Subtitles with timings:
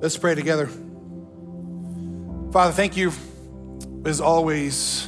[0.00, 0.66] Let's pray together.
[2.52, 3.12] Father, thank you
[4.06, 5.06] as always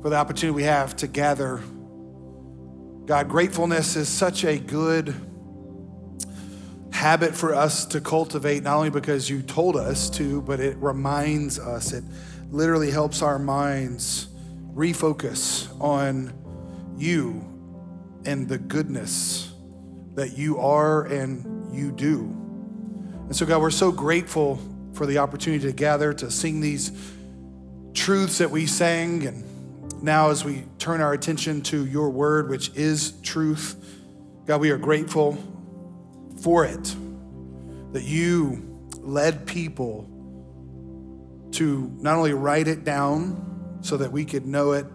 [0.00, 1.62] for the opportunity we have to gather.
[3.04, 5.14] God, gratefulness is such a good
[6.92, 11.58] habit for us to cultivate, not only because you told us to, but it reminds
[11.58, 11.92] us.
[11.92, 12.02] It
[12.50, 14.28] literally helps our minds
[14.72, 16.32] refocus on
[16.96, 17.44] you
[18.24, 19.52] and the goodness
[20.14, 22.45] that you are and you do.
[23.26, 24.60] And so, God, we're so grateful
[24.92, 26.92] for the opportunity to gather to sing these
[27.92, 29.26] truths that we sang.
[29.26, 33.76] And now, as we turn our attention to your word, which is truth,
[34.46, 35.36] God, we are grateful
[36.40, 36.94] for it
[37.92, 38.62] that you
[39.00, 40.08] led people
[41.52, 44.86] to not only write it down so that we could know it,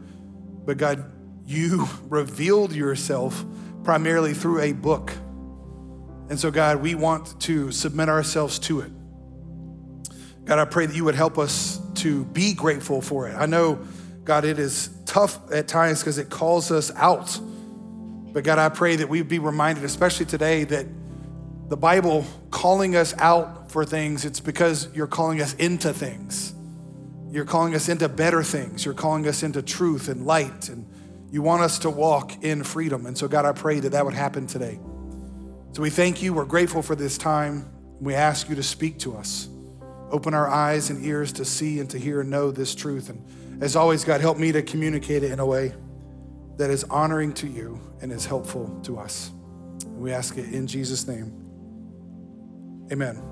[0.65, 1.11] but God,
[1.45, 3.43] you revealed yourself
[3.83, 5.11] primarily through a book.
[6.31, 8.91] And so, God, we want to submit ourselves to it.
[10.45, 13.35] God, I pray that you would help us to be grateful for it.
[13.35, 13.79] I know,
[14.23, 17.37] God, it is tough at times because it calls us out.
[18.31, 20.85] But God, I pray that we'd be reminded, especially today, that
[21.67, 26.53] the Bible calling us out for things, it's because you're calling us into things.
[27.29, 28.85] You're calling us into better things.
[28.85, 30.69] You're calling us into truth and light.
[30.69, 30.87] And
[31.29, 33.05] you want us to walk in freedom.
[33.05, 34.79] And so, God, I pray that that would happen today.
[35.73, 36.33] So we thank you.
[36.33, 37.71] We're grateful for this time.
[38.01, 39.47] We ask you to speak to us.
[40.09, 43.09] Open our eyes and ears to see and to hear and know this truth.
[43.09, 45.73] And as always, God, help me to communicate it in a way
[46.57, 49.31] that is honoring to you and is helpful to us.
[49.95, 51.31] We ask it in Jesus' name.
[52.91, 53.23] Amen.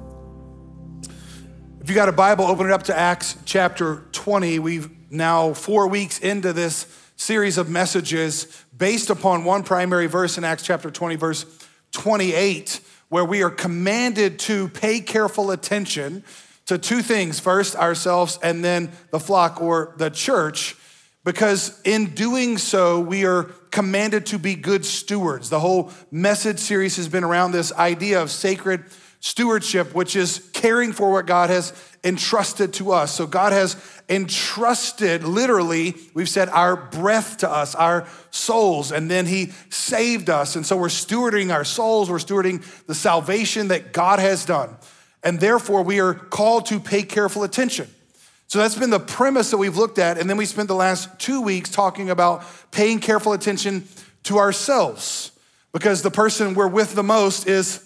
[1.81, 4.59] If you got a Bible, open it up to Acts chapter 20.
[4.59, 6.85] We've now four weeks into this
[7.17, 11.43] series of messages based upon one primary verse in Acts chapter 20, verse
[11.91, 16.23] 28, where we are commanded to pay careful attention
[16.65, 20.75] to two things first, ourselves, and then the flock or the church,
[21.23, 25.49] because in doing so, we are commanded to be good stewards.
[25.49, 28.83] The whole message series has been around this idea of sacred
[29.19, 31.73] stewardship, which is caring for what God has
[32.03, 33.13] entrusted to us.
[33.13, 33.75] So God has
[34.09, 40.55] entrusted, literally, we've said, our breath to us, our souls, and then He saved us.
[40.55, 44.75] And so we're stewarding our souls, we're stewarding the salvation that God has done.
[45.23, 47.87] And therefore, we are called to pay careful attention.
[48.47, 50.17] So that's been the premise that we've looked at.
[50.17, 53.87] And then we spent the last two weeks talking about paying careful attention
[54.23, 55.31] to ourselves
[55.71, 57.85] because the person we're with the most is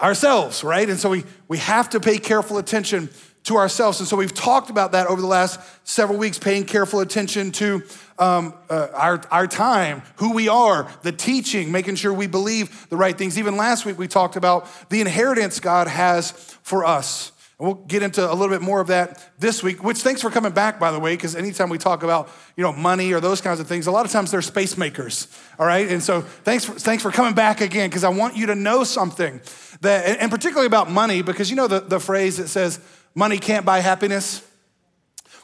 [0.00, 0.88] ourselves, right?
[0.88, 3.10] And so we, we have to pay careful attention
[3.48, 3.98] to ourselves.
[3.98, 7.82] And so we've talked about that over the last several weeks, paying careful attention to
[8.18, 12.96] um, uh, our, our time, who we are, the teaching, making sure we believe the
[12.96, 13.38] right things.
[13.38, 16.30] Even last week, we talked about the inheritance God has
[16.62, 17.32] for us.
[17.58, 20.30] And we'll get into a little bit more of that this week, which thanks for
[20.30, 23.40] coming back, by the way, because anytime we talk about, you know, money or those
[23.40, 25.26] kinds of things, a lot of times they're space makers,
[25.58, 25.88] all right?
[25.88, 28.84] And so thanks for, thanks for coming back again, because I want you to know
[28.84, 29.40] something
[29.80, 32.78] that, and particularly about money, because you know the, the phrase that says,
[33.18, 34.48] money can't buy happiness,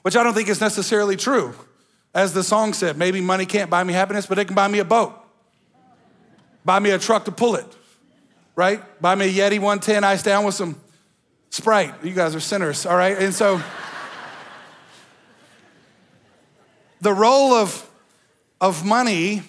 [0.02, 1.52] which I don't think is necessarily true.
[2.14, 4.78] As the song said, maybe money can't buy me happiness, but it can buy me
[4.78, 5.12] a boat,
[6.64, 7.66] buy me a truck to pull it,
[8.54, 8.80] right?
[9.02, 10.80] Buy me a Yeti 110 ice down with some
[11.50, 12.04] Sprite.
[12.04, 13.18] You guys are sinners, all right?
[13.18, 13.60] And so
[17.00, 17.91] the role of,
[18.60, 19.42] of money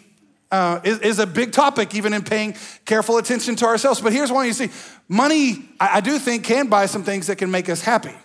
[0.56, 2.56] uh, is, is, a big topic, even in paying
[2.86, 4.00] careful attention to ourselves.
[4.00, 4.70] But here's one you see
[5.10, 8.16] money, I, I do think, can buy some things that can make us happy.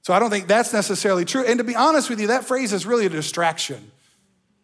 [0.00, 1.44] So I don't think that's necessarily true.
[1.44, 3.90] And to be honest with you, that phrase is really a distraction.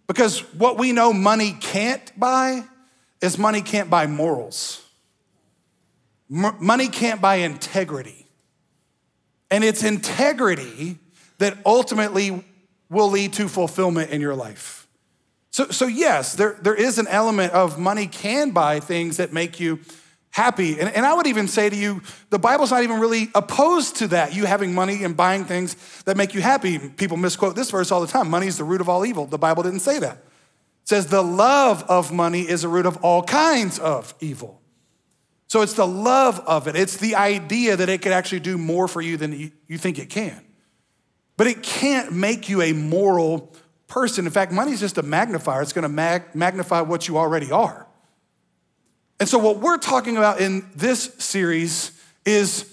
[0.06, 2.64] Because what we know money can't buy
[3.20, 4.82] is money can't buy morals.
[6.30, 8.26] M- money can't buy integrity.
[9.50, 10.98] And it's integrity
[11.38, 12.42] that ultimately
[12.88, 14.81] will lead to fulfillment in your life.
[15.52, 19.60] So, so yes, there, there is an element of money can buy things that make
[19.60, 19.80] you
[20.30, 20.80] happy.
[20.80, 24.08] And, and I would even say to you, the Bible's not even really opposed to
[24.08, 26.78] that, you having money and buying things that make you happy.
[26.78, 29.26] People misquote this verse all the time money is the root of all evil.
[29.26, 30.16] The Bible didn't say that.
[30.16, 34.62] It says the love of money is the root of all kinds of evil.
[35.48, 36.76] So it's the love of it.
[36.76, 40.08] It's the idea that it could actually do more for you than you, think it
[40.08, 40.42] can.
[41.36, 43.51] But it can't make you a moral
[43.92, 44.24] person.
[44.24, 45.60] In fact, money is just a magnifier.
[45.60, 47.86] It's going to mag- magnify what you already are.
[49.20, 51.92] And so, what we're talking about in this series
[52.24, 52.68] is,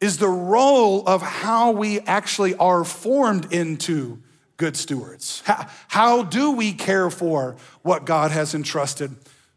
[0.00, 4.22] is the role of how we actually are formed into
[4.56, 5.42] good stewards.
[5.44, 9.14] How, how do we care for what God has entrusted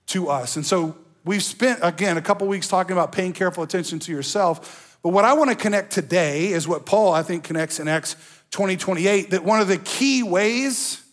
[0.07, 0.56] to us?
[0.57, 4.97] And so, We've spent, again, a couple weeks talking about paying careful attention to yourself.
[5.03, 8.18] But what I want to connect today is what Paul, I think, connects in Acts
[8.53, 11.03] 20, 28, that one of the key ways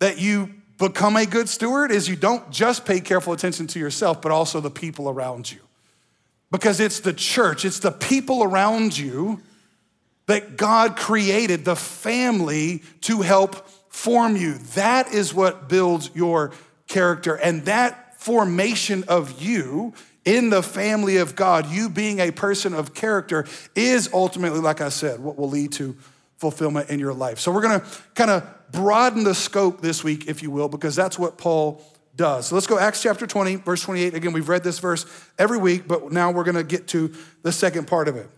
[0.00, 4.20] that you become a good steward is you don't just pay careful attention to yourself,
[4.20, 5.60] but also the people around you.
[6.50, 9.40] Because it's the church, it's the people around you
[10.26, 14.58] that God created, the family to help form you.
[14.74, 16.52] That is what builds your
[16.86, 17.34] character.
[17.34, 19.94] And that formation of you
[20.26, 24.90] in the family of God, you being a person of character, is ultimately, like I
[24.90, 25.96] said, what will lead to
[26.38, 27.38] fulfillment in your life.
[27.38, 27.84] So we're gonna
[28.14, 31.82] kind of broaden the scope this week, if you will, because that's what Paul
[32.16, 32.48] does.
[32.48, 34.14] So let's go Acts chapter 20, verse 28.
[34.14, 35.06] Again, we've read this verse
[35.38, 38.28] every week, but now we're gonna get to the second part of it.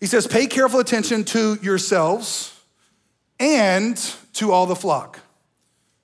[0.00, 2.54] He says, Pay careful attention to yourselves
[3.40, 3.96] and
[4.34, 5.20] to all the flock.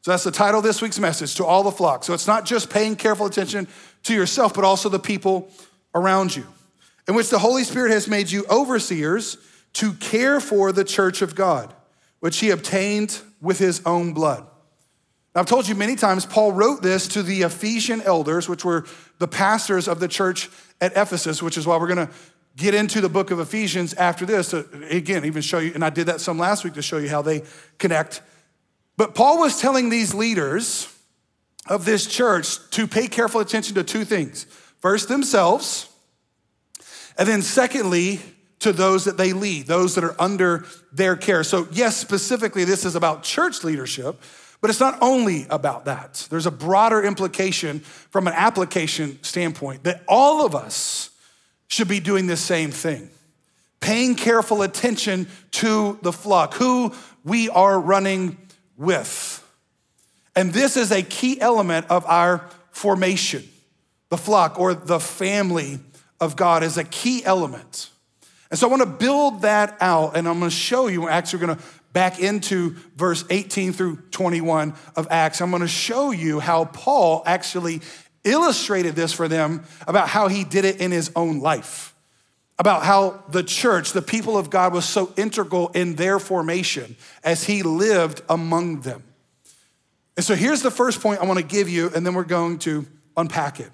[0.02, 2.05] So that's the title of this week's message, to all the flock.
[2.05, 3.67] So it's not just paying careful attention
[4.02, 5.50] to yourself, but also the people
[5.94, 6.46] around you,
[7.08, 9.38] in which the Holy Spirit has made you overseers
[9.75, 11.75] to care for the church of God,
[12.21, 14.47] which he obtained with his own blood.
[15.37, 18.87] I've told you many times, Paul wrote this to the Ephesian elders, which were
[19.19, 20.49] the pastors of the church
[20.81, 22.11] at Ephesus, which is why we're gonna
[22.56, 24.50] get into the book of Ephesians after this.
[24.50, 27.09] To, again, even show you, and I did that some last week to show you
[27.09, 27.43] how they
[27.79, 28.23] connect
[28.97, 30.88] but Paul was telling these leaders
[31.67, 34.44] of this church to pay careful attention to two things
[34.81, 35.88] first, themselves,
[37.17, 38.20] and then secondly,
[38.64, 41.44] to those that they lead, those that are under their care.
[41.44, 44.20] So, yes, specifically, this is about church leadership,
[44.61, 46.26] but it's not only about that.
[46.31, 51.11] There's a broader implication from an application standpoint that all of us
[51.69, 53.11] should be doing the same thing
[53.84, 56.90] paying careful attention to the flock, who
[57.22, 58.34] we are running
[58.78, 59.46] with.
[60.34, 63.46] And this is a key element of our formation.
[64.08, 65.81] The flock or the family
[66.19, 67.90] of God is a key element.
[68.55, 71.09] And so I want to build that out, and I'm going to show you.
[71.09, 75.41] Actually, we're going to back into verse 18 through 21 of Acts.
[75.41, 77.81] I'm going to show you how Paul actually
[78.23, 81.97] illustrated this for them about how he did it in his own life
[82.56, 87.43] about how the church, the people of God, was so integral in their formation as
[87.43, 89.03] he lived among them.
[90.17, 92.61] And so here's the first point I want to give you, and then we're going
[92.61, 92.87] to
[93.17, 93.71] unpack it.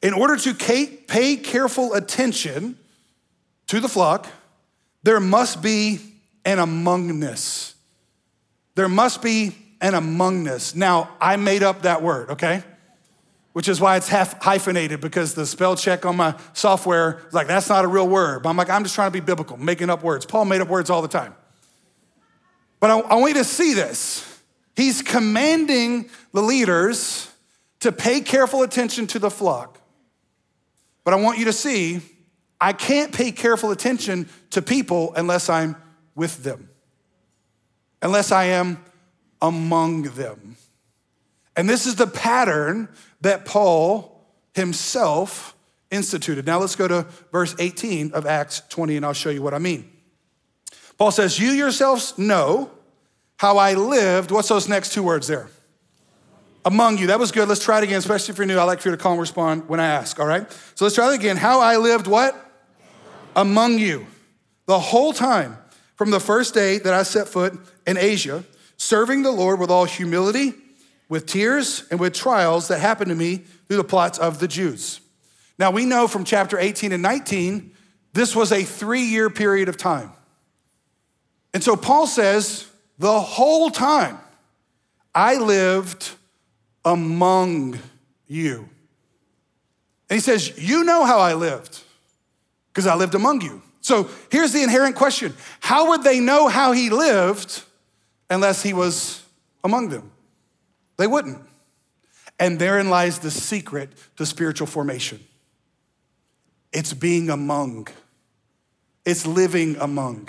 [0.00, 2.78] In order to pay careful attention
[3.70, 4.28] to the flock,
[5.02, 5.98] there must be
[6.44, 7.74] an amongness.
[8.74, 10.74] There must be an amongness.
[10.74, 12.62] Now, I made up that word, okay?
[13.52, 17.48] which is why it's half hyphenated because the spell check on my software is like,
[17.48, 18.42] that's not a real word.
[18.42, 20.24] But I'm like, I'm just trying to be biblical, making up words.
[20.24, 21.34] Paul made up words all the time.
[22.78, 24.40] But I, I want you to see this.
[24.76, 27.30] He's commanding the leaders
[27.80, 29.80] to pay careful attention to the flock.
[31.02, 32.00] But I want you to see,
[32.60, 35.76] I can't pay careful attention to people unless I'm
[36.14, 36.68] with them,
[38.02, 38.84] unless I am
[39.40, 40.56] among them.
[41.56, 42.88] And this is the pattern
[43.22, 44.24] that Paul
[44.54, 45.54] himself
[45.90, 46.46] instituted.
[46.46, 49.58] Now let's go to verse 18 of Acts 20 and I'll show you what I
[49.58, 49.90] mean.
[50.98, 52.70] Paul says, You yourselves know
[53.38, 54.30] how I lived.
[54.30, 55.48] What's those next two words there?
[56.64, 57.06] Among you.
[57.06, 57.48] That was good.
[57.48, 58.58] Let's try it again, especially if you're new.
[58.58, 60.50] I like for you to call and respond when I ask, all right?
[60.74, 61.38] So let's try it again.
[61.38, 62.49] How I lived what?
[63.40, 64.06] Among you.
[64.66, 65.56] The whole time
[65.96, 68.44] from the first day that I set foot in Asia,
[68.76, 70.54] serving the Lord with all humility
[71.10, 75.00] with tears and with trials that happened to me through the plots of the Jews.
[75.58, 77.74] Now, we know from chapter 18 and 19,
[78.14, 80.12] this was a three year period of time.
[81.52, 82.66] And so Paul says,
[82.98, 84.18] the whole time
[85.14, 86.12] I lived
[86.84, 87.78] among
[88.28, 88.68] you.
[90.08, 91.82] And he says, You know how I lived,
[92.72, 93.62] because I lived among you.
[93.80, 97.62] So here's the inherent question How would they know how he lived
[98.28, 99.22] unless he was
[99.64, 100.10] among them?
[100.96, 101.38] They wouldn't.
[102.38, 105.20] And therein lies the secret to spiritual formation
[106.72, 107.88] it's being among,
[109.04, 110.28] it's living among.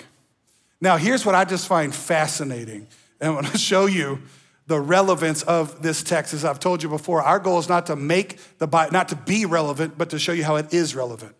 [0.80, 2.88] Now, here's what I just find fascinating.
[3.20, 4.20] And I'm gonna show you
[4.66, 6.34] the relevance of this text.
[6.34, 9.16] As I've told you before, our goal is not to make the Bible, not to
[9.16, 11.34] be relevant, but to show you how it is relevant.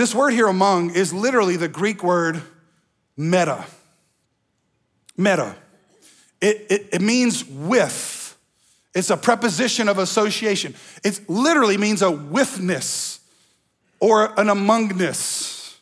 [0.00, 2.40] This word here, among, is literally the Greek word
[3.18, 3.66] meta.
[5.14, 5.54] Meta.
[6.40, 8.34] It, it, it means with
[8.94, 10.74] it's a preposition of association.
[11.04, 13.20] It literally means a withness
[14.00, 15.76] or an amongness.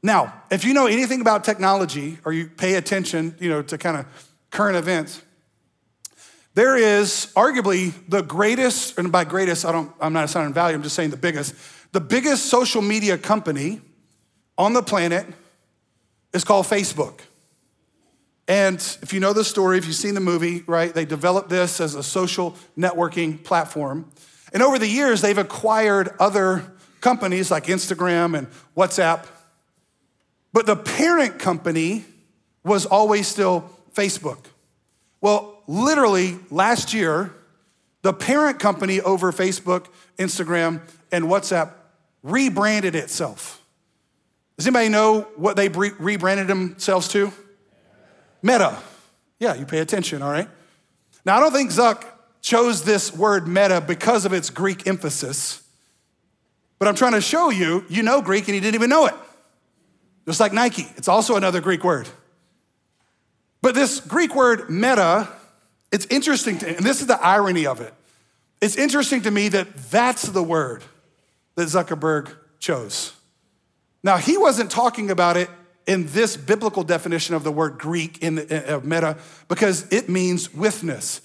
[0.00, 3.96] Now, if you know anything about technology or you pay attention, you know, to kind
[3.96, 5.20] of current events,
[6.54, 10.84] there is arguably the greatest, and by greatest, I don't, I'm not assigning value, I'm
[10.84, 11.56] just saying the biggest,
[11.94, 13.80] the biggest social media company
[14.58, 15.24] on the planet
[16.32, 17.20] is called Facebook.
[18.48, 21.80] And if you know the story, if you've seen the movie, right, they developed this
[21.80, 24.10] as a social networking platform.
[24.52, 26.64] And over the years, they've acquired other
[27.00, 29.26] companies like Instagram and WhatsApp.
[30.52, 32.04] But the parent company
[32.64, 34.46] was always still Facebook.
[35.20, 37.32] Well, literally last year,
[38.02, 39.86] the parent company over Facebook,
[40.18, 40.80] Instagram,
[41.12, 41.70] and WhatsApp
[42.24, 43.62] rebranded itself.
[44.56, 47.32] Does anybody know what they rebranded themselves to?
[48.42, 48.76] Meta.
[49.38, 50.48] Yeah, you pay attention, all right?
[51.24, 52.04] Now, I don't think Zuck
[52.40, 55.62] chose this word meta because of its Greek emphasis,
[56.78, 59.14] but I'm trying to show you, you know Greek and you didn't even know it.
[60.26, 62.08] Just like Nike, it's also another Greek word.
[63.60, 65.28] But this Greek word meta,
[65.90, 67.92] it's interesting, to, and this is the irony of it.
[68.60, 70.82] It's interesting to me that that's the word
[71.56, 73.12] that Zuckerberg chose.
[74.02, 75.48] Now, he wasn't talking about it
[75.86, 79.18] in this biblical definition of the word Greek in of meta
[79.48, 81.20] because it means withness.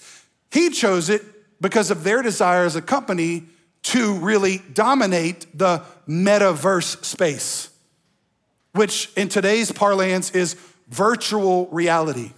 [0.51, 1.23] He chose it
[1.61, 3.43] because of their desire as a company
[3.81, 7.69] to really dominate the metaverse space,
[8.73, 10.55] which in today's parlance is
[10.89, 12.31] virtual reality.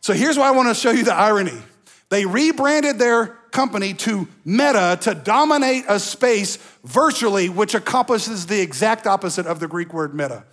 [0.00, 1.60] So here's why I want to show you the irony.
[2.08, 9.06] They rebranded their company to Meta to dominate a space virtually, which accomplishes the exact
[9.06, 10.44] opposite of the Greek word meta.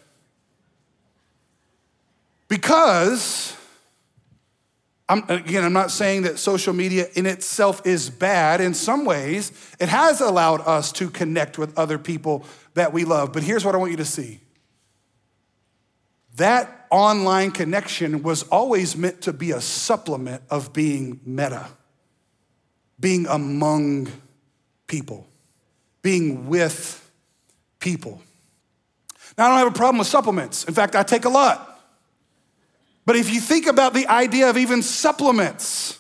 [2.48, 3.58] Because,
[5.10, 8.62] I'm, again, I'm not saying that social media in itself is bad.
[8.62, 13.34] In some ways, it has allowed us to connect with other people that we love.
[13.34, 14.40] But here's what I want you to see
[16.36, 21.68] that online connection was always meant to be a supplement of being meta,
[23.04, 24.08] being among
[24.88, 25.28] people,
[26.02, 27.12] being with
[27.80, 28.22] people.
[29.38, 30.64] Now, I don't have a problem with supplements.
[30.64, 31.86] In fact, I take a lot.
[33.06, 36.00] But if you think about the idea of even supplements,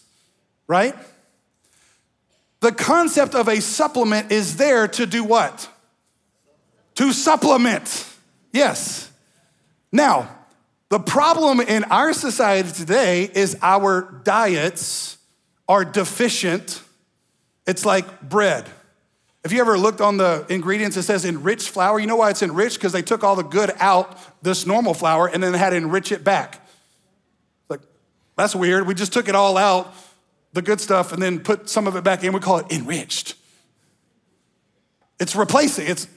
[0.65, 0.95] right?
[2.61, 5.67] The concept of a supplement is there to do what?
[6.95, 8.07] To supplement.
[8.53, 9.11] Yes.
[9.91, 10.29] Now,
[10.87, 15.17] the problem in our society today is our diets
[15.67, 16.81] are deficient.
[17.65, 18.69] It's like bread.
[19.43, 21.99] If you ever looked on the ingredients, it says enriched flour.
[21.99, 22.75] You know why it's enriched?
[22.75, 25.75] Because they took all the good out, this normal flour, and then they had to
[25.75, 26.55] enrich it back.
[26.55, 27.81] It's like,
[28.37, 28.87] that's weird.
[28.87, 29.93] We just took it all out,
[30.53, 32.31] the good stuff, and then put some of it back in.
[32.31, 33.35] We call it enriched.
[35.19, 35.87] It's replacing.
[35.87, 36.07] It's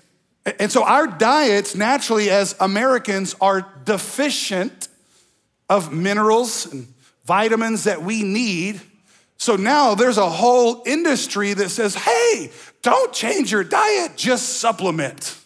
[0.60, 4.86] and so our diets naturally as Americans are deficient
[5.68, 6.92] of minerals and
[7.24, 8.80] vitamins that we need.
[9.38, 12.50] So now there's a whole industry that says, "Hey,
[12.82, 15.36] don't change your diet, just supplement."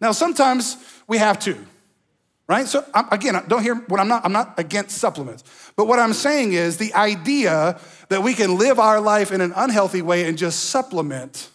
[0.00, 1.56] Now sometimes we have to
[2.50, 2.66] right?
[2.66, 5.44] So again, don't hear what I'm not, I'm not against supplements.
[5.76, 9.52] But what I'm saying is the idea that we can live our life in an
[9.54, 11.48] unhealthy way and just supplement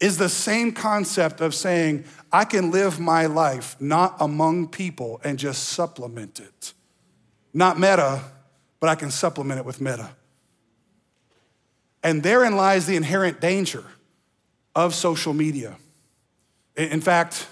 [0.00, 5.38] is the same concept of saying, I can live my life not among people and
[5.38, 6.74] just supplement it.
[7.54, 8.20] Not meta,
[8.82, 10.10] but I can supplement it with meta.
[12.02, 13.84] And therein lies the inherent danger
[14.74, 15.76] of social media.
[16.76, 17.46] In fact,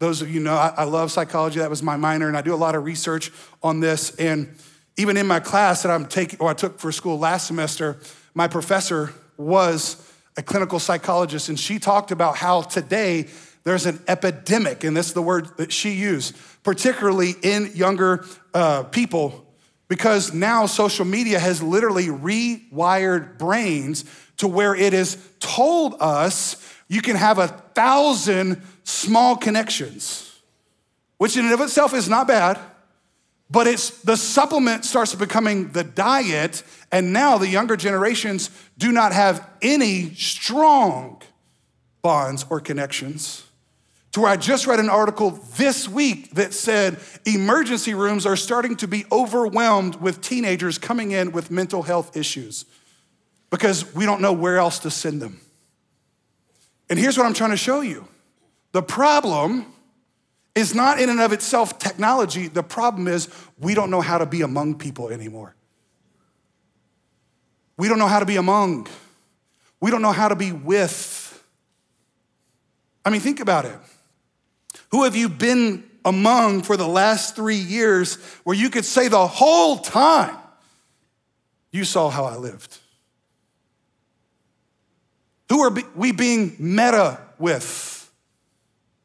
[0.00, 1.60] those of you know, I, love psychology.
[1.60, 4.14] That was my minor, and I do a lot of research on this.
[4.16, 4.54] And
[4.98, 7.98] even in my class that I'm taking, or I took for school last semester,
[8.34, 13.28] my professor was a clinical psychologist, and she talked about how today
[13.64, 19.45] there's an epidemic, and that's the word that she used, particularly in younger uh, people,
[19.88, 24.04] because now social media has literally rewired brains
[24.38, 26.56] to where it has told us
[26.88, 30.40] you can have a thousand small connections,
[31.18, 32.58] which in and of itself is not bad,
[33.50, 39.12] but it's the supplement starts becoming the diet, and now the younger generations do not
[39.12, 41.22] have any strong
[42.02, 43.45] bonds or connections.
[44.16, 48.74] To where I just read an article this week that said emergency rooms are starting
[48.76, 52.64] to be overwhelmed with teenagers coming in with mental health issues
[53.50, 55.38] because we don't know where else to send them.
[56.88, 58.08] And here's what I'm trying to show you
[58.72, 59.66] the problem
[60.54, 64.24] is not in and of itself technology, the problem is we don't know how to
[64.24, 65.54] be among people anymore.
[67.76, 68.86] We don't know how to be among.
[69.78, 71.44] We don't know how to be with.
[73.04, 73.78] I mean, think about it.
[74.90, 79.26] Who have you been among for the last three years where you could say the
[79.26, 80.36] whole time,
[81.72, 82.78] you saw how I lived?
[85.48, 88.10] Who are we being meta with?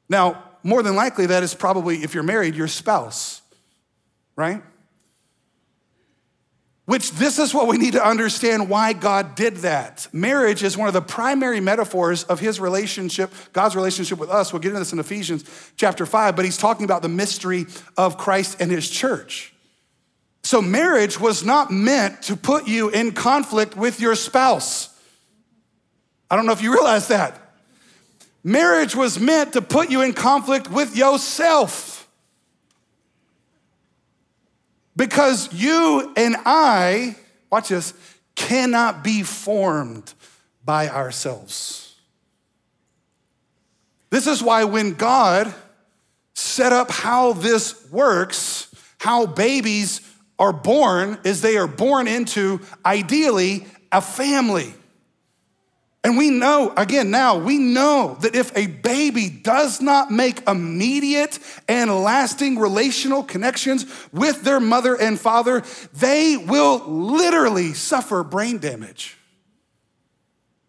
[0.09, 3.41] Now, more than likely, that is probably, if you're married, your spouse,
[4.35, 4.61] right?
[6.91, 10.09] Which this is what we need to understand why God did that.
[10.11, 14.51] Marriage is one of the primary metaphors of his relationship, God's relationship with us.
[14.51, 15.45] We'll get into this in Ephesians
[15.77, 19.53] chapter 5, but he's talking about the mystery of Christ and his church.
[20.43, 24.93] So, marriage was not meant to put you in conflict with your spouse.
[26.29, 27.39] I don't know if you realize that.
[28.43, 32.00] Marriage was meant to put you in conflict with yourself.
[34.95, 37.15] Because you and I,
[37.49, 37.93] watch this,
[38.35, 40.13] cannot be formed
[40.63, 41.95] by ourselves.
[44.09, 45.53] This is why when God
[46.33, 50.01] set up how this works, how babies
[50.37, 54.73] are born, is they are born into ideally a family.
[56.03, 61.37] And we know, again, now we know that if a baby does not make immediate
[61.67, 65.61] and lasting relational connections with their mother and father,
[65.93, 69.17] they will literally suffer brain damage.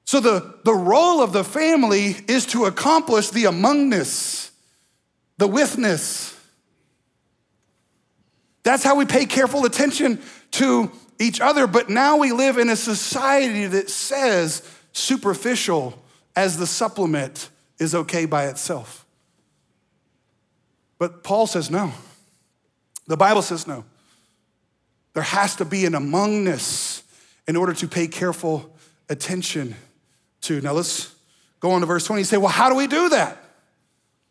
[0.04, 4.50] So, the, the role of the family is to accomplish the amongness,
[5.38, 6.38] the withness.
[8.62, 10.20] That's how we pay careful attention
[10.52, 11.66] to each other.
[11.66, 14.62] But now we live in a society that says,
[14.92, 16.02] superficial
[16.36, 19.06] as the supplement is okay by itself.
[20.98, 21.92] But Paul says no.
[23.06, 23.84] The Bible says no.
[25.14, 27.02] There has to be an amongness
[27.46, 28.74] in order to pay careful
[29.08, 29.74] attention
[30.42, 30.60] to.
[30.60, 31.14] Now let's
[31.60, 32.20] go on to verse 20.
[32.20, 33.36] You say, well, how do we do that?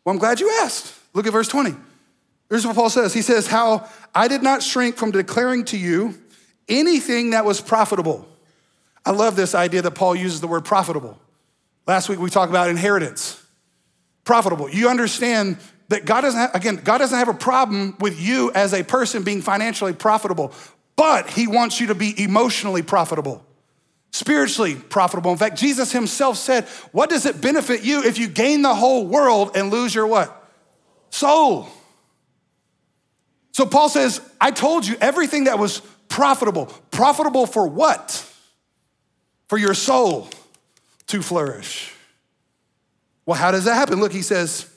[0.03, 0.93] Well, I'm glad you asked.
[1.13, 1.75] Look at verse 20.
[2.49, 6.19] Here's what Paul says He says, How I did not shrink from declaring to you
[6.67, 8.27] anything that was profitable
[9.05, 11.19] I love this idea that Paul uses the word profitable.
[11.87, 13.43] Last week we talked about inheritance.
[14.23, 14.69] Profitable.
[14.69, 15.57] You understand
[15.89, 19.23] that God doesn't have, again, God doesn't have a problem with you as a person
[19.23, 20.53] being financially profitable,
[20.95, 23.43] but he wants you to be emotionally profitable,
[24.11, 25.31] spiritually profitable.
[25.31, 29.05] In fact, Jesus himself said, What does it benefit you if you gain the whole
[29.07, 30.37] world and lose your what?
[31.09, 31.67] Soul.
[33.51, 36.67] So Paul says, I told you everything that was profitable.
[36.91, 38.30] Profitable for what?
[39.51, 40.29] For your soul
[41.07, 41.93] to flourish.
[43.25, 43.99] Well, how does that happen?
[43.99, 44.73] Look, he says,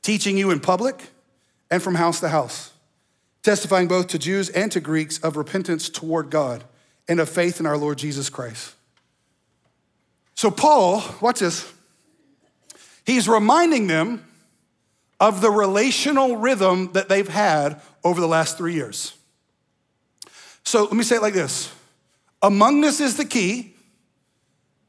[0.00, 1.08] teaching you in public
[1.72, 2.72] and from house to house,
[3.42, 6.62] testifying both to Jews and to Greeks of repentance toward God
[7.08, 8.76] and of faith in our Lord Jesus Christ.
[10.36, 11.68] So, Paul, watch this.
[13.04, 14.24] He's reminding them
[15.18, 19.14] of the relational rhythm that they've had over the last three years.
[20.62, 21.72] So, let me say it like this
[22.40, 23.69] Amongness is the key.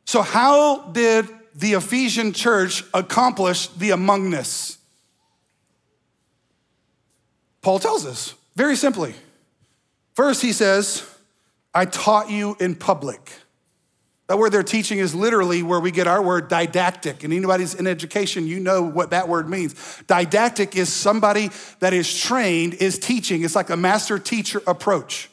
[0.05, 4.77] So, how did the Ephesian church accomplish the amongness?
[7.61, 9.13] Paul tells us very simply.
[10.13, 11.07] First, he says,
[11.73, 13.31] I taught you in public.
[14.27, 17.23] That word they're teaching is literally where we get our word didactic.
[17.23, 19.73] And anybody's in education, you know what that word means.
[20.07, 23.43] Didactic is somebody that is trained, is teaching.
[23.43, 25.29] It's like a master teacher approach,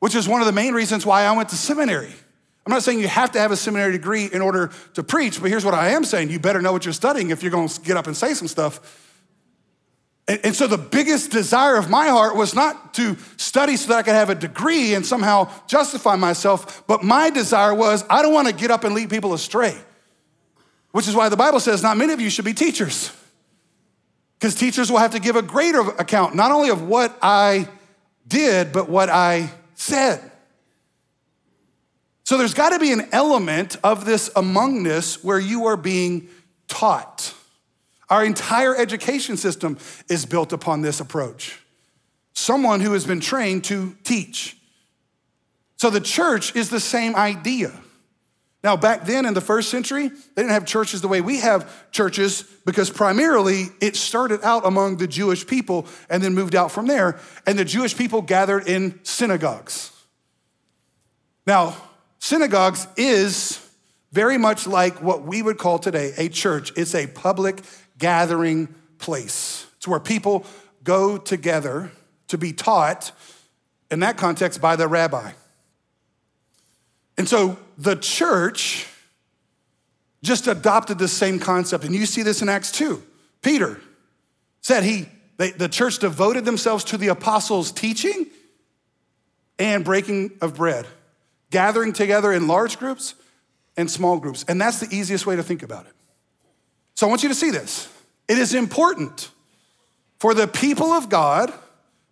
[0.00, 2.12] which is one of the main reasons why I went to seminary.
[2.66, 5.50] I'm not saying you have to have a seminary degree in order to preach, but
[5.50, 7.80] here's what I am saying you better know what you're studying if you're going to
[7.82, 9.00] get up and say some stuff.
[10.26, 13.98] And, and, so the biggest desire of my heart was not to study so that
[13.98, 18.32] I could have a degree and somehow justify myself, but my desire was I don't
[18.32, 19.76] want to get up and lead people astray,
[20.92, 23.12] which is why the Bible says not many of you should be teachers.
[24.38, 27.68] Because teachers will have to give a greater account, not only of what I
[28.26, 30.20] did, but what I said.
[32.24, 36.28] So there's got to be an element of this amongness where you are being
[36.68, 37.34] taught.
[38.08, 41.60] Our entire education system is built upon this approach.
[42.32, 44.56] Someone who has been trained to teach.
[45.76, 47.72] So the church is the same idea.
[48.62, 51.90] Now, back then in the first century, they didn't have churches the way we have
[51.90, 56.86] churches because primarily it started out among the Jewish people and then moved out from
[56.86, 57.20] there.
[57.46, 59.92] And the Jewish people gathered in synagogues.
[61.46, 61.76] Now,
[62.24, 63.60] Synagogues is
[64.10, 66.72] very much like what we would call today a church.
[66.74, 67.60] It's a public
[67.98, 69.66] gathering place.
[69.76, 70.46] It's where people
[70.82, 71.92] go together
[72.28, 73.12] to be taught,
[73.90, 75.32] in that context, by the rabbi.
[77.18, 78.86] And so the church
[80.22, 81.84] just adopted the same concept.
[81.84, 83.02] And you see this in Acts 2.
[83.42, 83.82] Peter
[84.62, 88.28] said he, they, the church devoted themselves to the apostles' teaching
[89.58, 90.86] and breaking of bread
[91.54, 93.14] gathering together in large groups,
[93.76, 94.44] and small groups.
[94.48, 95.92] And that's the easiest way to think about it.
[96.96, 97.88] So I want you to see this.
[98.26, 99.30] It is important
[100.18, 101.52] for the people of God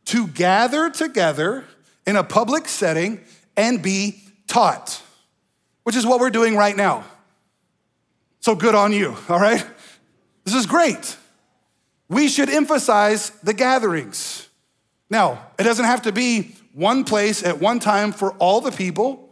[0.07, 1.65] to gather together
[2.07, 3.21] in a public setting
[3.57, 5.03] and be taught,
[5.83, 7.05] which is what we're doing right now.
[8.39, 9.67] So good on you, all right?
[10.45, 11.17] This is great.
[12.09, 14.49] We should emphasize the gatherings.
[15.11, 19.32] Now, it doesn't have to be one place at one time for all the people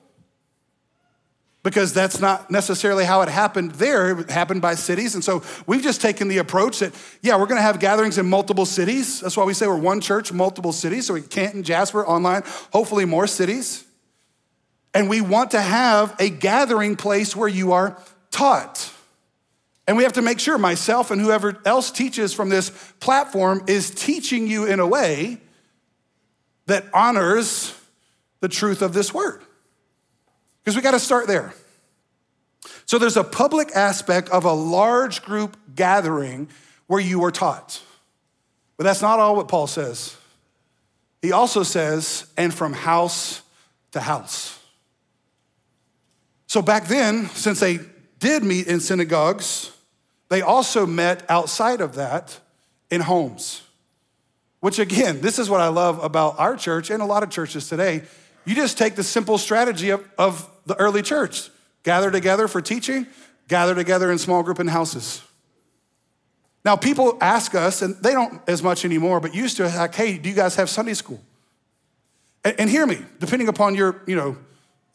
[1.63, 4.19] because that's not necessarily how it happened there.
[4.19, 5.15] It happened by cities.
[5.15, 8.65] And so we've just taken the approach that, yeah, we're gonna have gatherings in multiple
[8.65, 9.21] cities.
[9.21, 11.07] That's why we say we're one church, multiple cities.
[11.07, 12.43] So we Canton, Jasper, online,
[12.73, 13.85] hopefully more cities.
[14.95, 18.93] And we want to have a gathering place where you are taught.
[19.87, 22.71] And we have to make sure myself and whoever else teaches from this
[23.01, 25.39] platform is teaching you in a way
[26.67, 27.75] that honors
[28.41, 29.43] the truth of this word.
[30.63, 31.55] Because we got to start there.
[32.87, 36.49] So there's a public aspect of a large group gathering
[36.87, 37.83] where you are taught.
[38.77, 40.17] But that's not all what Paul says.
[41.23, 43.43] He also says, and from house
[43.93, 44.59] to house.
[46.47, 47.79] So back then, since they
[48.19, 49.71] did meet in synagogues,
[50.31, 52.41] they also met outside of that
[52.91, 53.63] in homes.
[54.61, 57.69] Which, again, this is what I love about our church and a lot of churches
[57.69, 58.03] today.
[58.51, 61.51] You just take the simple strategy of, of the early church
[61.85, 63.07] gather together for teaching,
[63.47, 65.23] gather together in small group in houses.
[66.65, 70.19] Now, people ask us, and they don't as much anymore, but used to, like, hey,
[70.19, 71.21] do you guys have Sunday school?
[72.45, 74.37] And, and hear me, depending upon your, you know,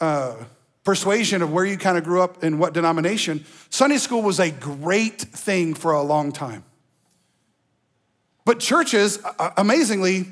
[0.01, 0.35] uh,
[0.83, 4.51] persuasion of where you kind of grew up and what denomination, Sunday school was a
[4.51, 6.65] great thing for a long time.
[8.43, 9.17] But churches,
[9.55, 10.25] amazingly,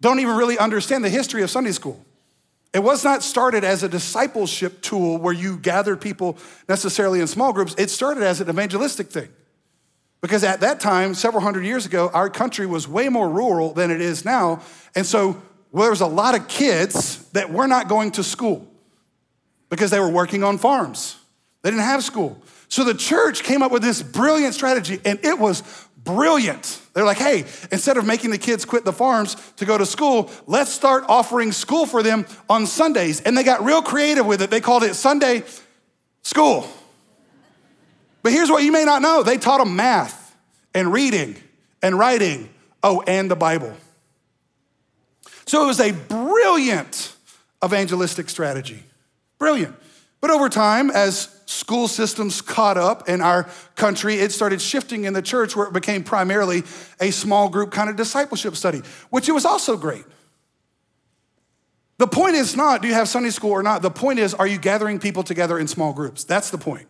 [0.00, 2.02] don't even really understand the history of Sunday school.
[2.72, 7.52] It was not started as a discipleship tool where you gathered people necessarily in small
[7.52, 7.74] groups.
[7.76, 9.28] It started as an evangelistic thing.
[10.22, 13.90] Because at that time, several hundred years ago, our country was way more rural than
[13.90, 14.62] it is now.
[14.94, 18.68] And so well, there was a lot of kids that were not going to school
[19.70, 21.16] because they were working on farms.
[21.62, 22.40] They didn't have school.
[22.68, 25.62] So the church came up with this brilliant strategy, and it was
[26.04, 26.80] brilliant.
[26.94, 30.30] They're like, hey, instead of making the kids quit the farms to go to school,
[30.46, 33.20] let's start offering school for them on Sundays.
[33.20, 34.50] And they got real creative with it.
[34.50, 35.42] They called it Sunday
[36.22, 36.66] school.
[38.22, 40.36] But here's what you may not know they taught them math
[40.74, 41.36] and reading
[41.82, 42.48] and writing.
[42.82, 43.74] Oh, and the Bible.
[45.46, 47.14] So it was a brilliant
[47.64, 48.82] evangelistic strategy.
[49.38, 49.76] Brilliant.
[50.22, 55.12] But over time, as school systems caught up in our country, it started shifting in
[55.12, 56.62] the church where it became primarily
[57.00, 60.04] a small group kind of discipleship study, which it was also great.
[61.98, 63.82] The point is not, do you have Sunday school or not?
[63.82, 66.22] The point is, are you gathering people together in small groups?
[66.22, 66.86] That's the point.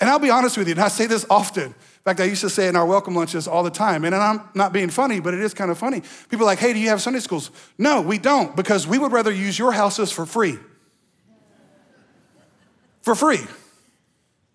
[0.00, 1.64] And I'll be honest with you, and I say this often.
[1.64, 4.48] In fact, I used to say in our welcome lunches all the time, and I'm
[4.54, 6.02] not being funny, but it is kind of funny.
[6.28, 7.50] People are like, hey, do you have Sunday schools?
[7.76, 10.58] No, we don't, because we would rather use your houses for free.
[13.06, 13.38] For free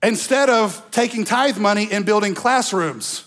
[0.04, 3.26] instead of taking tithe money and building classrooms.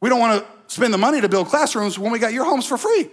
[0.00, 2.66] We don't want to spend the money to build classrooms when we got your homes
[2.66, 3.08] for free.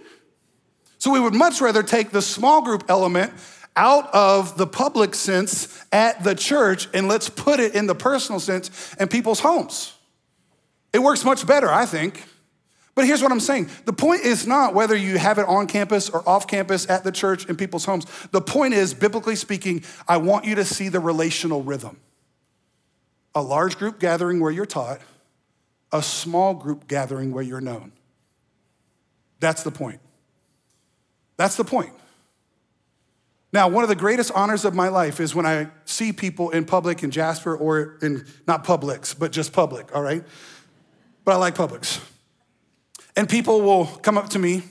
[0.98, 3.32] So we would much rather take the small group element
[3.76, 8.40] out of the public sense at the church and let's put it in the personal
[8.40, 9.94] sense in people's homes.
[10.92, 12.24] It works much better, I think.
[12.94, 16.10] But here's what I'm saying the point is not whether you have it on campus
[16.10, 18.06] or off campus at the church in people's homes.
[18.30, 21.98] The point is, biblically speaking, I want you to see the relational rhythm
[23.34, 25.00] a large group gathering where you're taught,
[25.90, 27.92] a small group gathering where you're known.
[29.40, 30.00] That's the point.
[31.36, 31.92] That's the point.
[33.52, 36.64] Now, one of the greatest honors of my life is when I see people in
[36.64, 40.24] public in Jasper or in not Publix, but just public, all right?
[41.24, 42.00] But I like Publix.
[43.16, 44.62] And people will come up to me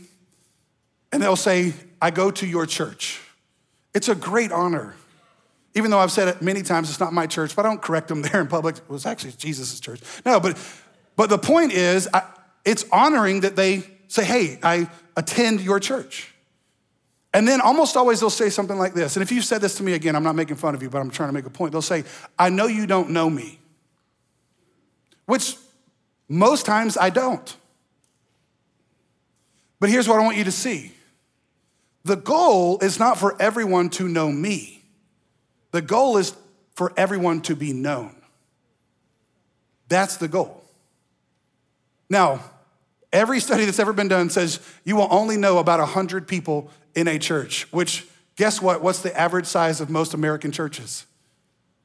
[1.12, 3.21] and they'll say, I go to your church.
[3.93, 4.95] It's a great honor.
[5.75, 8.08] Even though I've said it many times, it's not my church, but I don't correct
[8.08, 8.77] them there in public.
[8.77, 10.01] It was actually Jesus' church.
[10.25, 10.58] No, but,
[11.15, 12.23] but the point is, I,
[12.65, 16.34] it's honoring that they say, hey, I attend your church.
[17.34, 19.15] And then almost always they'll say something like this.
[19.15, 20.99] And if you said this to me again, I'm not making fun of you, but
[20.99, 21.71] I'm trying to make a point.
[21.71, 22.04] They'll say,
[22.38, 23.60] I know you don't know me,
[25.25, 25.56] which
[26.27, 27.56] most times I don't.
[29.82, 30.94] But here's what I want you to see
[32.06, 34.84] the goal is not for everyone to know me.
[35.72, 36.36] The goal is
[36.76, 38.15] for everyone to be known.
[39.89, 40.63] That's the goal.
[42.10, 42.44] Now,
[43.12, 47.08] every study that's ever been done says you will only know about 100 people in
[47.08, 48.82] a church, which, guess what?
[48.82, 51.06] What's the average size of most American churches?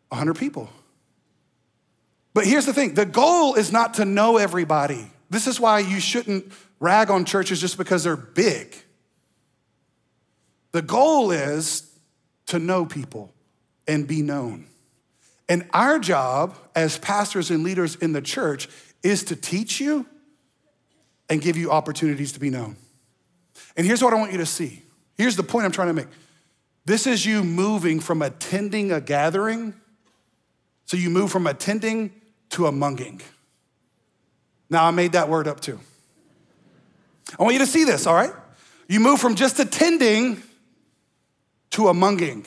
[0.09, 0.69] 100 people.
[2.35, 5.11] But here's the thing the goal is not to know everybody.
[5.31, 8.77] This is why you shouldn't rag on churches just because they're big.
[10.73, 11.91] The goal is
[12.47, 13.33] to know people
[13.89, 14.67] and be known.
[15.49, 18.69] And our job as pastors and leaders in the church
[19.03, 20.07] is to teach you
[21.29, 22.77] and give you opportunities to be known.
[23.77, 24.83] And here's what I want you to see.
[25.17, 26.09] Here's the point I'm trying to make.
[26.85, 29.75] This is you moving from attending a gathering.
[30.85, 32.13] So you move from attending
[32.51, 33.21] to amonging.
[34.71, 35.81] Now, I made that word up too.
[37.39, 38.33] I want you to see this, all right?
[38.89, 40.43] You move from just attending
[41.71, 42.47] to amonging.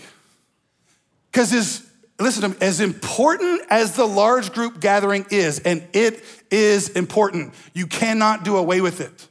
[1.31, 1.85] Because as
[2.19, 7.53] listen to me, as important as the large group gathering is, and it is important,
[7.73, 9.27] you cannot do away with it.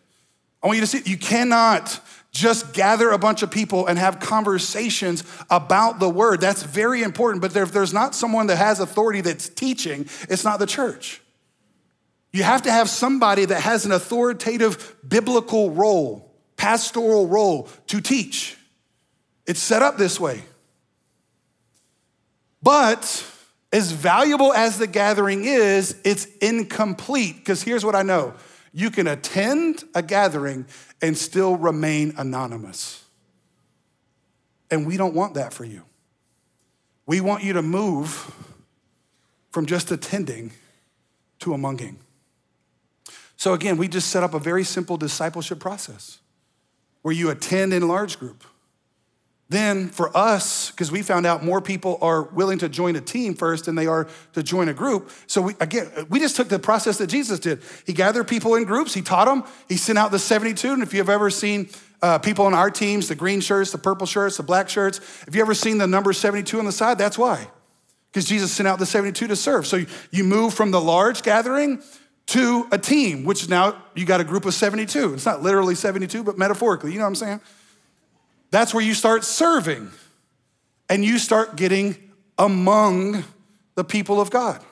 [0.63, 4.21] I want you to see, you cannot just gather a bunch of people and have
[4.21, 6.41] conversations about the word.
[6.41, 7.43] That's very important.
[7.43, 11.21] But if there's not someone that has authority that's teaching, it's not the church.
[12.33, 18.57] You have to have somebody that has an authoritative biblical role, pastoral role to teach.
[19.47, 20.43] It's set up this way.
[22.63, 23.25] But
[23.73, 27.37] as valuable as the gathering is, it's incomplete.
[27.37, 28.35] Because here's what I know
[28.73, 30.67] you can attend a gathering
[31.01, 33.03] and still remain anonymous.
[34.71, 35.83] And we don't want that for you.
[37.07, 38.35] We want you to move
[39.51, 40.53] from just attending
[41.39, 41.99] to amonging.
[43.39, 46.19] So, again, we just set up a very simple discipleship process
[47.01, 48.45] where you attend in large group
[49.51, 53.35] then for us, because we found out more people are willing to join a team
[53.35, 55.11] first than they are to join a group.
[55.27, 57.63] So we, again, we just took the process that Jesus did.
[57.87, 60.71] He gathered people in groups, he taught them, he sent out the 72.
[60.71, 61.71] And if you've ever seen
[62.03, 65.35] uh, people on our teams, the green shirts, the purple shirts, the black shirts, if
[65.35, 67.49] you ever seen the number 72 on the side, that's why.
[68.13, 69.67] Because Jesus sent out the 72 to serve.
[69.67, 71.83] So you move from the large gathering
[72.29, 75.15] to a team, which now you got a group of 72.
[75.15, 77.41] It's not literally 72, but metaphorically, you know what I'm saying?
[78.51, 79.91] That's where you start serving
[80.91, 81.97] and you start getting
[82.39, 83.25] among
[83.75, 84.63] the people of God.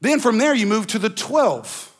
[0.00, 1.92] Then from there, you move to the 12.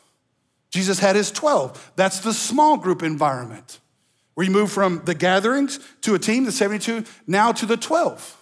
[0.71, 1.93] Jesus had his 12.
[1.95, 3.79] That's the small group environment
[4.35, 8.37] where you move from the gatherings to a team, the 72, now to the 12.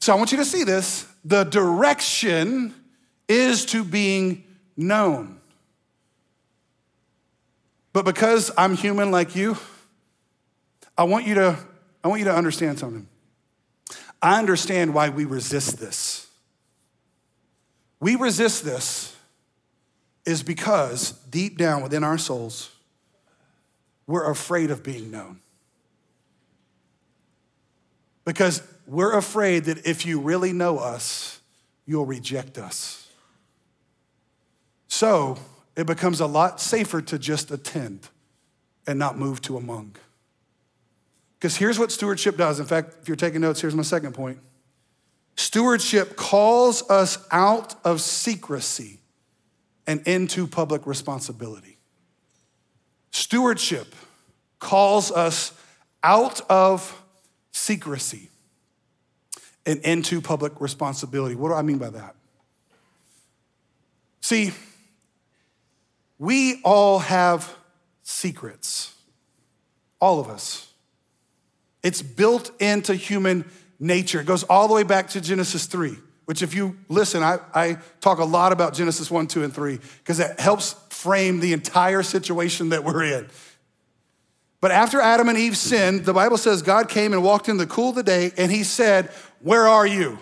[0.00, 1.06] So I want you to see this.
[1.24, 2.74] The direction
[3.30, 4.42] is to being
[4.76, 5.40] known.
[7.92, 9.56] But because I'm human like you,
[10.98, 11.56] I want you to,
[12.02, 13.06] I want you to understand something.
[14.20, 16.26] I understand why we resist this.
[18.00, 19.16] We resist this
[20.26, 22.70] is because deep down within our souls,
[24.06, 25.40] we're afraid of being known.
[28.24, 31.40] Because we're afraid that if you really know us,
[31.86, 32.99] you'll reject us.
[34.90, 35.38] So
[35.76, 38.08] it becomes a lot safer to just attend
[38.86, 39.94] and not move to among.
[41.38, 42.58] Because here's what stewardship does.
[42.60, 44.38] In fact, if you're taking notes, here's my second point.
[45.36, 48.98] Stewardship calls us out of secrecy
[49.86, 51.78] and into public responsibility.
[53.12, 53.94] Stewardship
[54.58, 55.52] calls us
[56.02, 57.00] out of
[57.52, 58.28] secrecy
[59.64, 61.36] and into public responsibility.
[61.36, 62.16] What do I mean by that?
[64.20, 64.52] See,
[66.20, 67.56] we all have
[68.02, 68.94] secrets,
[70.00, 70.70] all of us.
[71.82, 74.20] It's built into human nature.
[74.20, 77.78] It goes all the way back to Genesis 3, which, if you listen, I, I
[78.02, 82.02] talk a lot about Genesis 1, 2, and 3, because that helps frame the entire
[82.02, 83.26] situation that we're in.
[84.60, 87.66] But after Adam and Eve sinned, the Bible says God came and walked in the
[87.66, 89.06] cool of the day and he said,
[89.40, 90.18] Where are you?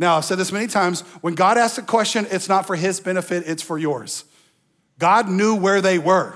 [0.00, 2.98] Now, I've said this many times when God asks a question, it's not for his
[2.98, 4.24] benefit, it's for yours.
[5.00, 6.34] God knew where they were.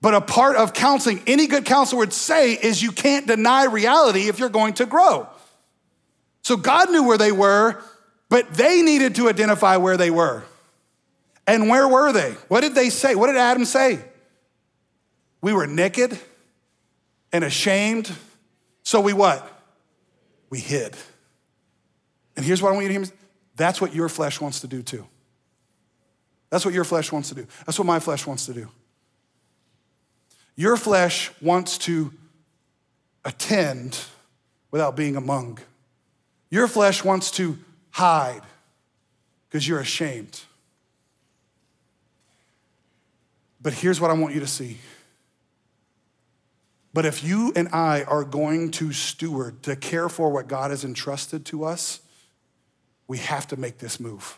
[0.00, 4.28] But a part of counseling, any good counselor would say, is you can't deny reality
[4.28, 5.28] if you're going to grow.
[6.42, 7.80] So God knew where they were,
[8.30, 10.42] but they needed to identify where they were.
[11.46, 12.32] And where were they?
[12.48, 13.14] What did they say?
[13.14, 14.00] What did Adam say?
[15.42, 16.18] We were naked
[17.32, 18.10] and ashamed.
[18.82, 19.46] So we what?
[20.48, 20.96] We hid.
[22.36, 23.12] And here's what I want you to hear.
[23.56, 25.06] That's what your flesh wants to do too.
[26.50, 27.46] That's what your flesh wants to do.
[27.64, 28.68] That's what my flesh wants to do.
[30.56, 32.12] Your flesh wants to
[33.24, 33.98] attend
[34.70, 35.58] without being among.
[36.50, 37.56] Your flesh wants to
[37.90, 38.42] hide
[39.48, 40.40] because you're ashamed.
[43.62, 44.78] But here's what I want you to see
[46.92, 50.84] But if you and I are going to steward, to care for what God has
[50.84, 52.00] entrusted to us,
[53.06, 54.36] we have to make this move.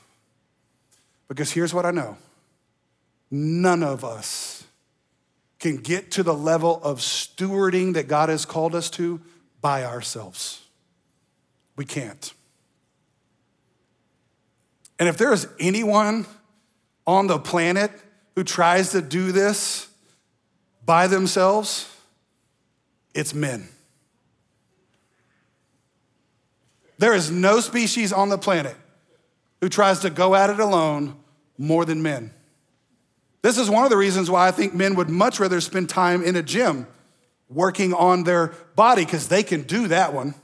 [1.28, 2.16] Because here's what I know
[3.30, 4.64] none of us
[5.58, 9.20] can get to the level of stewarding that God has called us to
[9.60, 10.62] by ourselves.
[11.76, 12.34] We can't.
[14.98, 16.26] And if there is anyone
[17.06, 17.90] on the planet
[18.34, 19.88] who tries to do this
[20.84, 21.88] by themselves,
[23.14, 23.68] it's men.
[26.98, 28.76] There is no species on the planet
[29.62, 31.14] who tries to go at it alone
[31.56, 32.32] more than men.
[33.42, 36.22] This is one of the reasons why I think men would much rather spend time
[36.22, 36.86] in a gym
[37.48, 40.34] working on their body because they can do that one.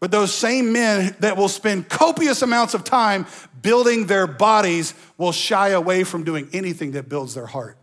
[0.00, 3.26] But those same men that will spend copious amounts of time
[3.60, 7.76] building their bodies will shy away from doing anything that builds their heart.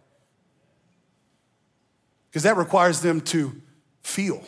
[2.30, 3.62] Because that requires them to
[4.02, 4.44] feel,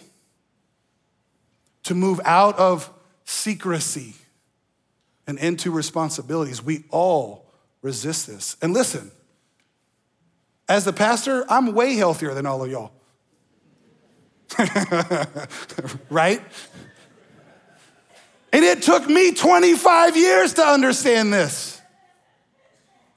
[1.84, 2.92] to move out of
[3.26, 4.16] secrecy
[5.32, 6.62] and into responsibilities.
[6.62, 7.46] We all
[7.82, 8.58] resist this.
[8.62, 9.12] And listen,
[10.68, 12.92] as the pastor, I'm way healthier than all of y'all.
[16.10, 16.42] right?
[18.52, 21.71] And it took me 25 years to understand this.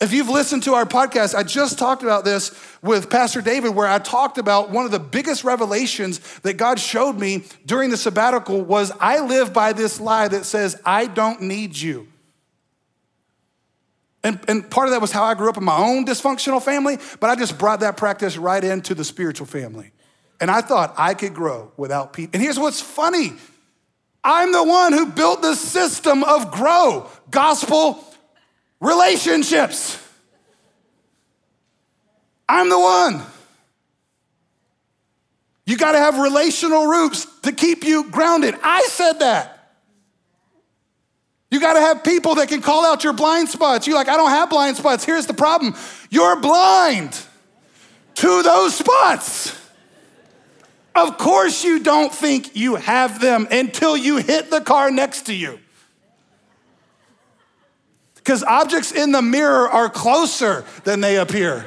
[0.04, 3.86] If you've listened to our podcast, I just talked about this with Pastor David, where
[3.86, 8.60] I talked about one of the biggest revelations that God showed me during the sabbatical
[8.60, 12.06] was I live by this lie that says, I don't need you.
[14.22, 16.98] And, and part of that was how I grew up in my own dysfunctional family,
[17.18, 19.92] but I just brought that practice right into the spiritual family.
[20.38, 22.32] And I thought I could grow without people.
[22.34, 23.32] And here's what's funny
[24.22, 28.04] I'm the one who built the system of grow, gospel
[28.84, 29.98] relationships.
[32.48, 33.22] I'm the one.
[35.66, 38.54] You got to have relational roots to keep you grounded.
[38.62, 39.50] I said that.
[41.50, 43.86] You got to have people that can call out your blind spots.
[43.86, 45.04] You're like, I don't have blind spots.
[45.04, 45.74] Here's the problem
[46.10, 47.18] you're blind
[48.16, 49.58] to those spots.
[50.94, 55.34] Of course, you don't think you have them until you hit the car next to
[55.34, 55.58] you.
[58.24, 61.66] Because objects in the mirror are closer than they appear.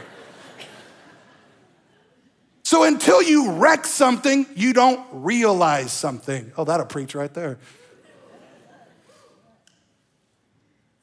[2.64, 6.52] So until you wreck something, you don't realize something.
[6.58, 7.60] Oh, that'll preach right there.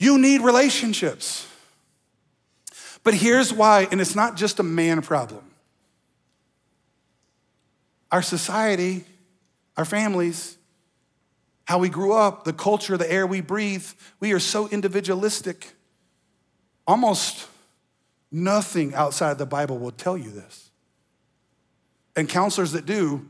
[0.00, 1.46] You need relationships.
[3.04, 5.44] But here's why, and it's not just a man problem.
[8.10, 9.04] Our society,
[9.76, 10.53] our families,
[11.64, 13.86] how we grew up, the culture, the air we breathe,
[14.20, 15.74] we are so individualistic.
[16.86, 17.48] Almost
[18.30, 20.70] nothing outside the Bible will tell you this.
[22.16, 23.28] And counselors that do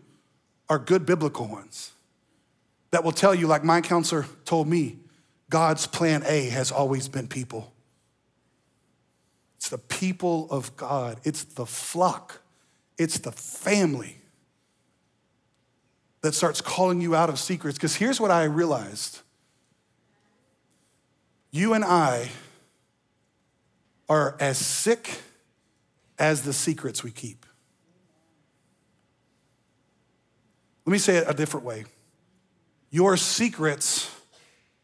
[0.68, 1.92] are good biblical ones
[2.90, 4.98] that will tell you, like my counselor told me,
[5.50, 7.72] God's plan A has always been people.
[9.56, 12.40] It's the people of God, it's the flock,
[12.98, 14.18] it's the family
[16.24, 17.76] that starts calling you out of secrets.
[17.76, 19.20] Because here's what I realized
[21.50, 22.30] you and I
[24.08, 25.20] are as sick
[26.18, 27.44] as the secrets we keep.
[30.86, 31.84] Let me say it a different way.
[32.90, 34.10] Your secrets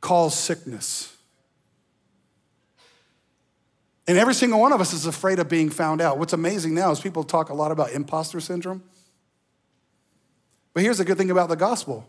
[0.03, 1.16] cause sickness.
[4.07, 6.18] And every single one of us is afraid of being found out.
[6.18, 8.83] What's amazing now is people talk a lot about imposter syndrome.
[10.72, 12.09] But here's the good thing about the gospel.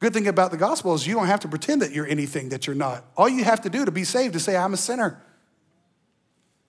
[0.00, 2.66] Good thing about the gospel is you don't have to pretend that you're anything that
[2.66, 3.04] you're not.
[3.16, 5.20] All you have to do to be saved is say, I'm a sinner.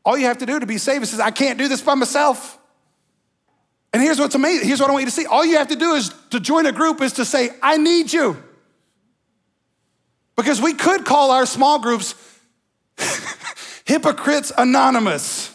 [0.04, 1.94] All you have to do to be saved is say, I can't do this by
[1.94, 2.58] myself.
[3.94, 4.68] And here's what's amazing.
[4.68, 5.26] Here's what I want you to see.
[5.26, 8.12] All you have to do is to join a group is to say, I need
[8.12, 8.42] you.
[10.36, 12.16] Because we could call our small groups
[13.86, 15.54] Hypocrites Anonymous.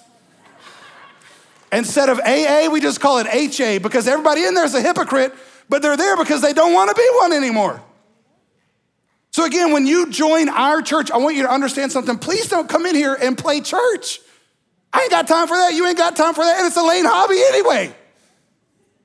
[1.72, 5.32] Instead of AA, we just call it HA because everybody in there is a hypocrite
[5.68, 7.82] but they're there because they don't want to be one anymore.
[9.30, 12.18] So, again, when you join our church, I want you to understand something.
[12.18, 14.20] Please don't come in here and play church.
[14.92, 15.74] I ain't got time for that.
[15.74, 16.58] You ain't got time for that.
[16.58, 17.94] And it's a lame hobby anyway.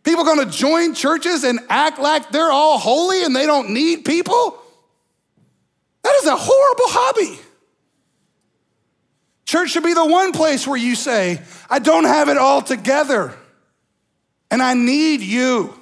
[0.04, 4.62] People gonna join churches and act like they're all holy and they don't need people.
[6.04, 7.40] That is a horrible hobby.
[9.46, 13.34] Church should be the one place where you say, I don't have it all together
[14.52, 15.79] and I need you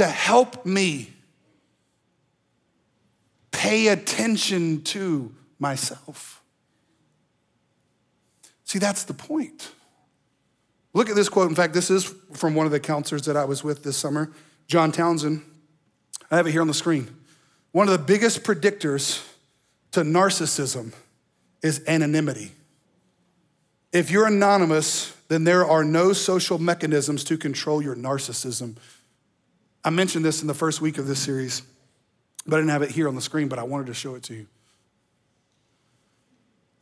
[0.00, 1.12] to help me
[3.50, 6.42] pay attention to myself.
[8.64, 9.72] See, that's the point.
[10.94, 11.50] Look at this quote.
[11.50, 14.32] In fact, this is from one of the counselors that I was with this summer,
[14.68, 15.42] John Townsend.
[16.30, 17.14] I have it here on the screen.
[17.72, 19.22] One of the biggest predictors
[19.92, 20.94] to narcissism
[21.62, 22.52] is anonymity.
[23.92, 28.76] If you're anonymous, then there are no social mechanisms to control your narcissism.
[29.84, 31.62] I mentioned this in the first week of this series,
[32.46, 34.22] but I didn't have it here on the screen, but I wanted to show it
[34.24, 34.46] to you.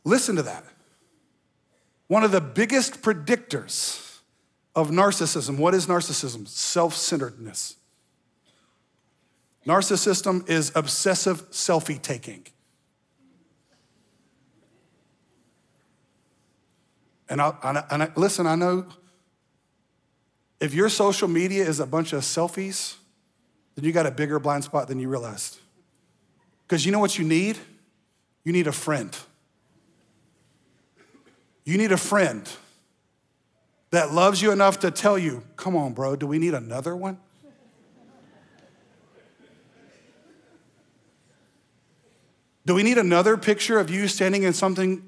[0.03, 0.65] Listen to that.
[2.07, 4.19] One of the biggest predictors
[4.75, 6.47] of narcissism, what is narcissism?
[6.47, 7.75] Self centeredness.
[9.65, 12.45] Narcissism is obsessive selfie taking.
[17.29, 17.53] And, I,
[17.91, 18.87] and I, listen, I know
[20.59, 22.95] if your social media is a bunch of selfies,
[23.75, 25.57] then you got a bigger blind spot than you realized.
[26.67, 27.57] Because you know what you need?
[28.43, 29.15] You need a friend.
[31.63, 32.49] You need a friend
[33.91, 37.19] that loves you enough to tell you, come on, bro, do we need another one?
[42.65, 45.03] Do we need another picture of you standing in something,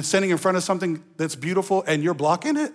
[0.00, 2.72] standing in front of something that's beautiful and you're blocking it?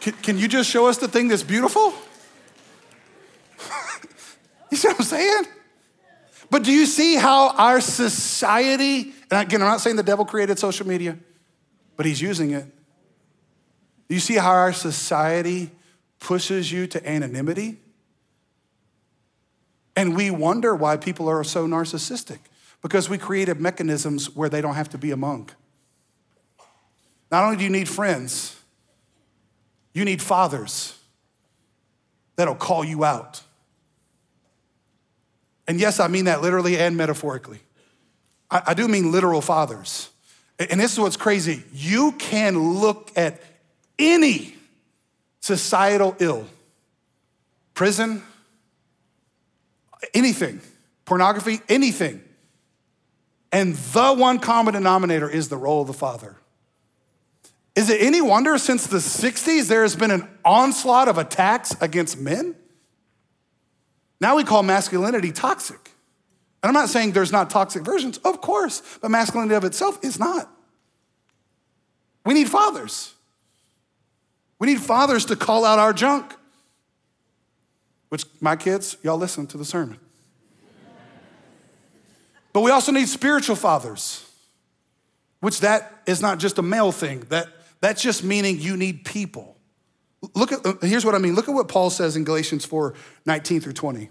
[0.00, 1.92] Can, can you just show us the thing that's beautiful?
[4.70, 5.44] you see what I'm saying?
[6.50, 10.58] But do you see how our society, and again, I'm not saying the devil created
[10.58, 11.16] social media,
[11.96, 12.64] but he's using it.
[14.08, 15.70] Do you see how our society
[16.18, 17.78] pushes you to anonymity?
[19.94, 22.38] And we wonder why people are so narcissistic
[22.82, 25.50] because we created mechanisms where they don't have to be among.
[27.30, 28.59] Not only do you need friends,
[29.92, 30.96] you need fathers
[32.36, 33.42] that'll call you out.
[35.66, 37.60] And yes, I mean that literally and metaphorically.
[38.50, 40.10] I, I do mean literal fathers.
[40.58, 41.62] And this is what's crazy.
[41.72, 43.40] You can look at
[43.98, 44.54] any
[45.40, 46.46] societal ill,
[47.74, 48.22] prison,
[50.12, 50.60] anything,
[51.04, 52.22] pornography, anything.
[53.52, 56.36] And the one common denominator is the role of the father.
[57.76, 62.18] Is it any wonder since the 60s there has been an onslaught of attacks against
[62.18, 62.56] men?
[64.20, 65.90] Now we call masculinity toxic.
[66.62, 70.18] And I'm not saying there's not toxic versions, of course, but masculinity of itself is
[70.18, 70.50] not.
[72.26, 73.14] We need fathers.
[74.58, 76.34] We need fathers to call out our junk.
[78.10, 79.98] Which, my kids, y'all listen to the sermon.
[82.52, 84.28] But we also need spiritual fathers,
[85.38, 87.20] which that is not just a male thing.
[87.28, 87.46] That,
[87.80, 89.56] that's just meaning you need people
[90.34, 91.34] Look at, here's what I mean.
[91.34, 94.10] Look at what Paul says in Galatians 4 19 through 20.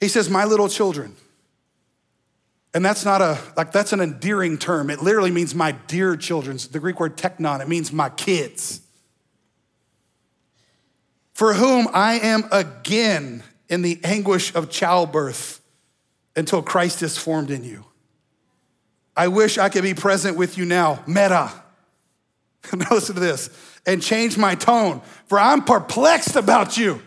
[0.00, 1.16] He says, My little children.
[2.74, 4.90] And that's not a, like, that's an endearing term.
[4.90, 6.58] It literally means my dear children.
[6.70, 8.82] The Greek word teknon, it means my kids.
[11.32, 15.60] For whom I am again in the anguish of childbirth
[16.36, 17.86] until Christ is formed in you.
[19.16, 21.02] I wish I could be present with you now.
[21.06, 21.50] Meta.
[22.76, 23.50] Now listen to this
[23.86, 27.00] and change my tone, for I'm perplexed about you.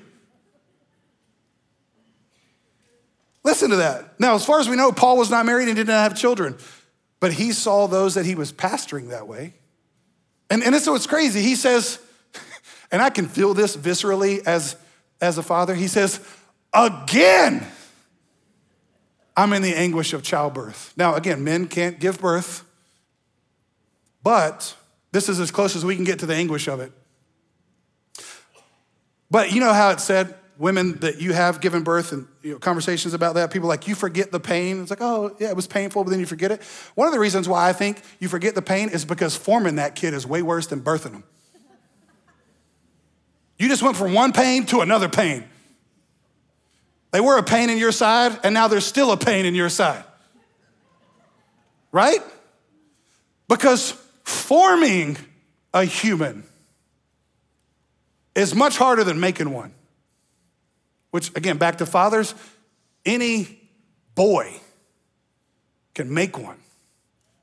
[3.43, 4.19] Listen to that.
[4.19, 6.57] Now, as far as we know, Paul was not married and did not have children,
[7.19, 9.53] but he saw those that he was pastoring that way.
[10.49, 11.41] And, and so it's crazy.
[11.41, 11.99] He says,
[12.91, 14.75] and I can feel this viscerally as,
[15.19, 16.19] as a father, he says,
[16.73, 17.65] again,
[19.35, 20.93] I'm in the anguish of childbirth.
[20.97, 22.63] Now, again, men can't give birth,
[24.21, 24.75] but
[25.11, 26.91] this is as close as we can get to the anguish of it.
[29.29, 32.59] But you know how it said, women that you have given birth and you know,
[32.59, 34.81] conversations about that, people like, you forget the pain.
[34.81, 36.61] It's like, oh, yeah, it was painful, but then you forget it.
[36.93, 39.95] One of the reasons why I think you forget the pain is because forming that
[39.95, 41.23] kid is way worse than birthing them.
[43.57, 45.45] You just went from one pain to another pain.
[47.11, 49.69] They were a pain in your side, and now there's still a pain in your
[49.69, 50.03] side.
[51.91, 52.19] Right?
[53.47, 53.93] Because
[54.31, 55.17] forming
[55.73, 56.43] a human
[58.35, 59.73] is much harder than making one.
[61.11, 62.33] Which, again, back to fathers,
[63.05, 63.59] any
[64.15, 64.53] boy
[65.93, 66.57] can make one,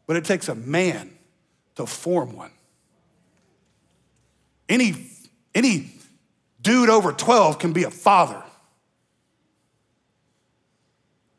[0.07, 1.11] but it takes a man
[1.76, 2.51] to form one.
[4.68, 4.95] Any,
[5.55, 5.93] any
[6.61, 8.43] dude over 12 can be a father,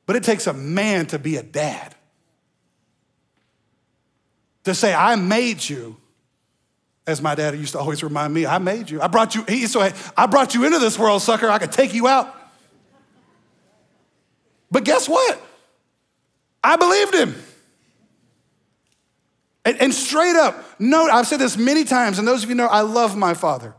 [0.05, 1.95] but it takes a man to be a dad
[4.63, 5.97] to say, I made you,
[7.07, 9.01] as my dad used to always remind me, I made you.
[9.01, 11.49] I brought you, he so I brought you into this world, sucker.
[11.49, 12.35] I could take you out.
[14.71, 15.41] But guess what?
[16.63, 17.35] I believed him.
[19.65, 22.67] And, and straight up, note, I've said this many times, and those of you know
[22.67, 23.75] I love my father.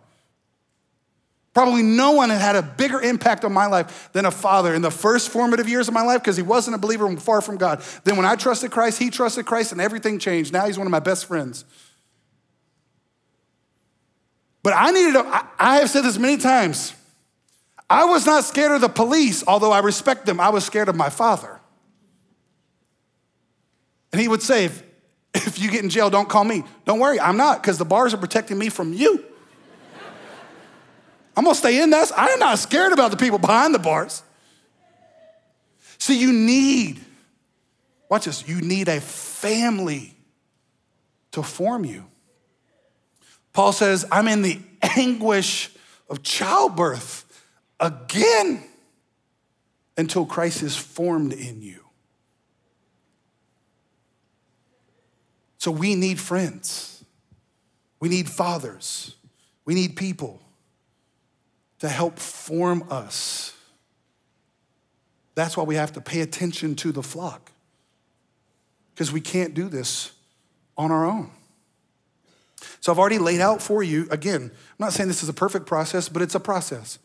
[1.52, 4.82] Probably no one had had a bigger impact on my life than a father in
[4.82, 7.56] the first formative years of my life because he wasn't a believer and far from
[7.56, 7.82] God.
[8.04, 10.52] Then when I trusted Christ, he trusted Christ and everything changed.
[10.52, 11.64] Now he's one of my best friends.
[14.62, 16.94] But I needed, to, I, I have said this many times.
[17.88, 20.38] I was not scared of the police, although I respect them.
[20.38, 21.58] I was scared of my father.
[24.12, 24.82] And he would say, if,
[25.34, 26.62] if you get in jail, don't call me.
[26.84, 29.24] Don't worry, I'm not, because the bars are protecting me from you.
[31.40, 32.12] I'm gonna stay in this.
[32.14, 34.22] I'm not scared about the people behind the bars.
[35.96, 37.00] See, you need,
[38.10, 40.14] watch this, you need a family
[41.32, 42.04] to form you.
[43.54, 45.70] Paul says, I'm in the anguish
[46.10, 47.24] of childbirth
[47.80, 48.62] again
[49.96, 51.82] until Christ is formed in you.
[55.56, 57.02] So we need friends,
[57.98, 59.16] we need fathers,
[59.64, 60.42] we need people
[61.80, 63.54] to help form us.
[65.34, 67.50] That's why we have to pay attention to the flock,
[68.94, 70.12] because we can't do this
[70.76, 71.30] on our own.
[72.80, 75.66] So I've already laid out for you, again, I'm not saying this is a perfect
[75.66, 76.98] process, but it's a process.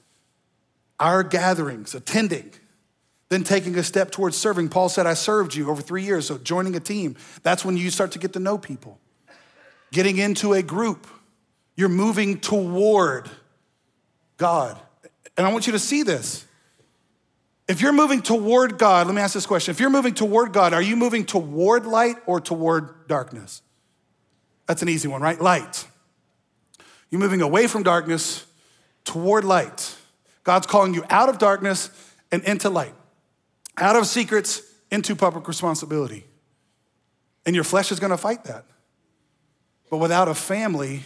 [1.00, 2.52] Our gatherings, attending,
[3.30, 4.70] then taking a step towards serving.
[4.70, 7.16] Paul said, I served you over three years, so joining a team.
[7.44, 9.00] That's when you start to get to know people.
[9.92, 11.08] Getting into a group,
[11.76, 13.30] you're moving toward
[14.38, 14.80] God.
[15.38, 16.46] And I want you to see this.
[17.68, 19.72] If you're moving toward God, let me ask this question.
[19.72, 23.62] If you're moving toward God, are you moving toward light or toward darkness?
[24.68, 25.40] That's an easy one, right?
[25.40, 25.88] Light.
[27.10, 28.46] You're moving away from darkness
[29.04, 29.96] toward light.
[30.44, 31.90] God's calling you out of darkness
[32.32, 32.94] and into light,
[33.78, 34.62] out of secrets
[34.92, 36.26] into public responsibility.
[37.46, 38.66] And your flesh is gonna fight that.
[39.90, 41.04] But without a family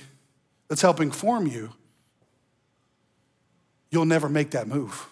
[0.68, 1.72] that's helping form you,
[3.92, 5.08] you'll never make that move.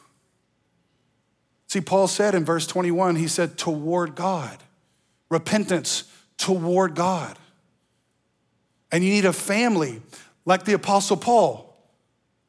[1.67, 4.57] See, Paul said in verse 21, he said, toward God,
[5.30, 6.05] repentance
[6.38, 7.38] toward God.
[8.91, 10.01] And you need a family
[10.45, 11.75] like the Apostle Paul,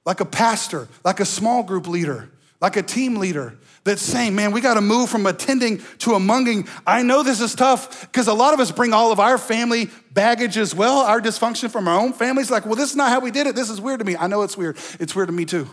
[0.04, 4.52] like a pastor, like a small group leader, like a team leader that's saying, man,
[4.52, 6.68] we got to move from attending to amonging.
[6.86, 9.90] I know this is tough because a lot of us bring all of our family
[10.12, 12.50] baggage as well, our dysfunction from our own families.
[12.50, 13.56] Like, well, this is not how we did it.
[13.56, 14.16] This is weird to me.
[14.16, 14.76] I know it's weird.
[15.00, 15.68] It's weird to me too.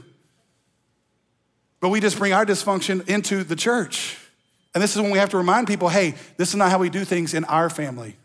[1.85, 4.17] But we just bring our dysfunction into the church.
[4.73, 6.89] And this is when we have to remind people hey, this is not how we
[6.89, 8.15] do things in our family.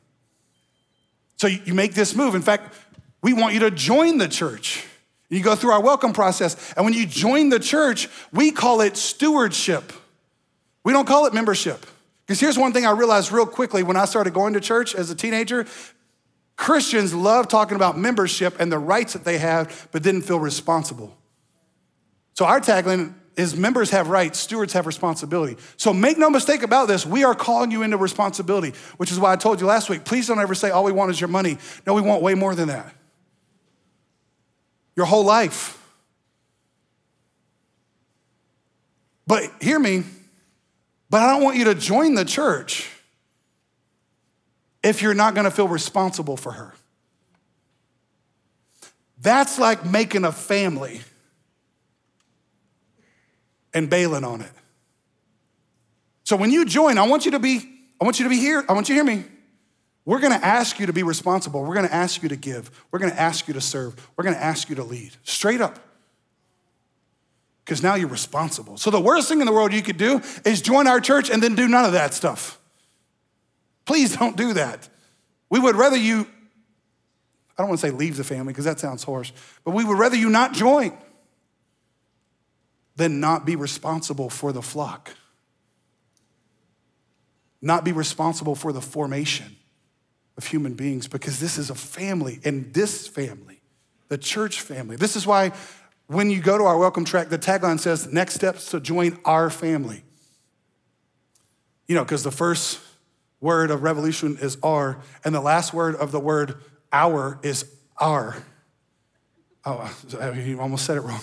[1.36, 2.34] So you make this move.
[2.34, 2.74] In fact,
[3.20, 4.86] we want you to join the church.
[5.28, 6.72] You go through our welcome process.
[6.72, 9.92] And when you join the church, we call it stewardship.
[10.82, 11.84] We don't call it membership.
[12.26, 15.11] Because here's one thing I realized real quickly when I started going to church as
[15.11, 15.66] a teenager
[16.56, 21.14] Christians love talking about membership and the rights that they have, but didn't feel responsible.
[22.32, 25.56] So our tagline is members have rights, stewards have responsibility.
[25.76, 29.32] So make no mistake about this, we are calling you into responsibility, which is why
[29.32, 31.58] I told you last week, please don't ever say all we want is your money.
[31.86, 32.94] No, we want way more than that.
[34.96, 35.76] Your whole life.
[39.26, 40.02] But hear me,
[41.08, 42.90] but I don't want you to join the church
[44.82, 46.74] if you're not gonna feel responsible for her.
[49.20, 51.02] That's like making a family
[53.72, 54.52] and bailing on it.
[56.24, 57.60] So when you join, I want you to be,
[58.00, 58.64] I want you to be here.
[58.68, 59.24] I want you to hear me.
[60.04, 61.62] We're gonna ask you to be responsible.
[61.62, 62.70] We're gonna ask you to give.
[62.90, 63.94] We're gonna ask you to serve.
[64.16, 65.12] We're gonna ask you to lead.
[65.24, 65.78] Straight up.
[67.64, 68.76] Because now you're responsible.
[68.76, 71.42] So the worst thing in the world you could do is join our church and
[71.42, 72.58] then do none of that stuff.
[73.84, 74.88] Please don't do that.
[75.50, 76.26] We would rather you,
[77.58, 79.32] I don't wanna say leave the family because that sounds harsh,
[79.64, 80.96] but we would rather you not join
[83.01, 85.14] then not be responsible for the flock,
[87.62, 89.57] not be responsible for the formation
[90.36, 93.61] of human beings, because this is a family, and this family,
[94.09, 94.96] the church family.
[94.96, 95.53] This is why
[96.07, 99.48] when you go to our welcome track, the tagline says, Next steps to join our
[99.48, 100.03] family.
[101.86, 102.80] You know, because the first
[103.40, 106.57] word of revolution is our, and the last word of the word
[106.92, 107.64] our is
[107.98, 108.36] our.
[109.64, 109.92] Oh,
[110.34, 111.20] you almost said it wrong.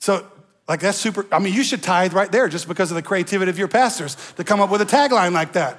[0.00, 0.26] So,
[0.66, 1.26] like, that's super.
[1.30, 4.16] I mean, you should tithe right there just because of the creativity of your pastors
[4.36, 5.78] to come up with a tagline like that.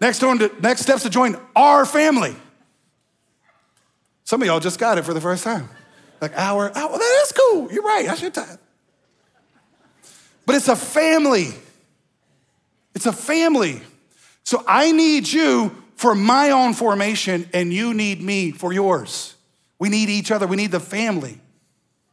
[0.00, 2.36] Next, on to, next steps to join our family.
[4.24, 5.68] Some of y'all just got it for the first time.
[6.20, 7.72] Like, our, well, that is cool.
[7.72, 8.08] You're right.
[8.08, 8.58] I should tithe.
[10.46, 11.48] But it's a family.
[12.94, 13.82] It's a family.
[14.44, 19.34] So I need you for my own formation, and you need me for yours.
[19.78, 21.40] We need each other, we need the family.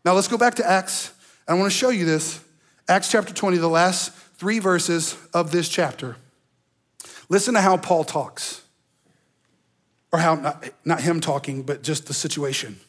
[0.06, 1.14] Now let's go back to Acts.
[1.52, 2.40] I want to show you this.
[2.88, 6.16] Acts chapter 20, the last three verses of this chapter.
[7.28, 8.62] Listen to how Paul talks,
[10.14, 12.80] or how, not, not him talking, but just the situation.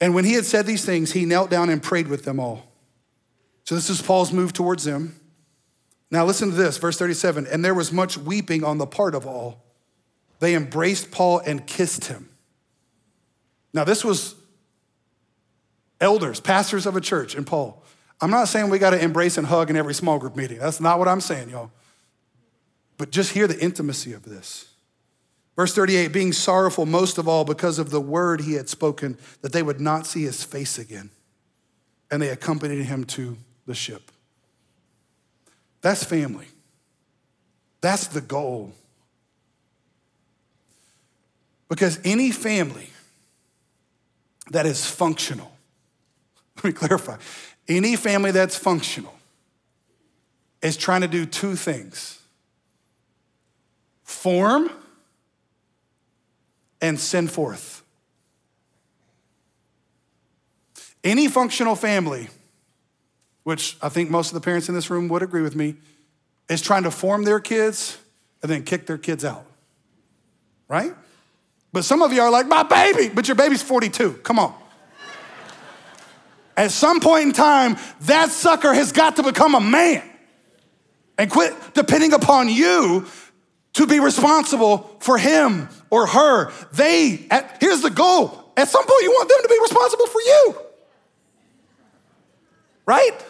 [0.00, 2.70] And when he had said these things, he knelt down and prayed with them all.
[3.64, 5.18] So this is Paul's move towards them.
[6.12, 7.46] Now listen to this, verse 37.
[7.46, 9.64] And there was much weeping on the part of all.
[10.38, 12.28] They embraced Paul and kissed him.
[13.72, 14.36] Now, this was
[16.04, 17.82] elders, pastors of a church, and Paul.
[18.20, 20.58] I'm not saying we got to embrace and hug in every small group meeting.
[20.58, 21.72] That's not what I'm saying, y'all.
[22.96, 24.68] But just hear the intimacy of this.
[25.56, 29.52] Verse 38 being sorrowful most of all because of the word he had spoken, that
[29.52, 31.10] they would not see his face again.
[32.10, 33.36] And they accompanied him to
[33.66, 34.12] the ship.
[35.80, 36.46] That's family.
[37.80, 38.72] That's the goal.
[41.68, 42.90] Because any family
[44.50, 45.53] that is functional,
[46.62, 47.16] let me clarify,
[47.68, 49.14] any family that's functional
[50.62, 52.20] is trying to do two things
[54.02, 54.70] form
[56.80, 57.82] and send forth.
[61.02, 62.28] Any functional family,
[63.42, 65.76] which I think most of the parents in this room would agree with me,
[66.48, 67.98] is trying to form their kids
[68.42, 69.44] and then kick their kids out.
[70.68, 70.94] Right?
[71.72, 74.20] But some of you are like, my baby, but your baby's 42.
[74.22, 74.54] Come on.
[76.56, 80.02] At some point in time, that sucker has got to become a man
[81.18, 83.06] and quit depending upon you
[83.74, 86.52] to be responsible for him or her.
[86.72, 88.52] They, at, here's the goal.
[88.56, 90.56] At some point, you want them to be responsible for you.
[92.86, 93.24] Right?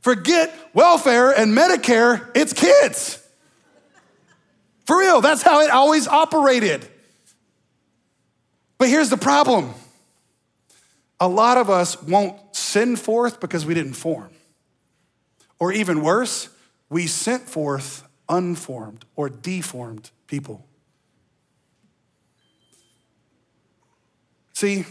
[0.00, 3.24] Forget welfare and Medicare, it's kids.
[4.86, 6.86] For real, that's how it always operated.
[8.78, 9.74] But here's the problem
[11.22, 14.30] a lot of us won't send forth because we didn't form.
[15.60, 16.48] Or even worse,
[16.90, 20.66] we sent forth unformed or deformed people.
[24.52, 24.84] See,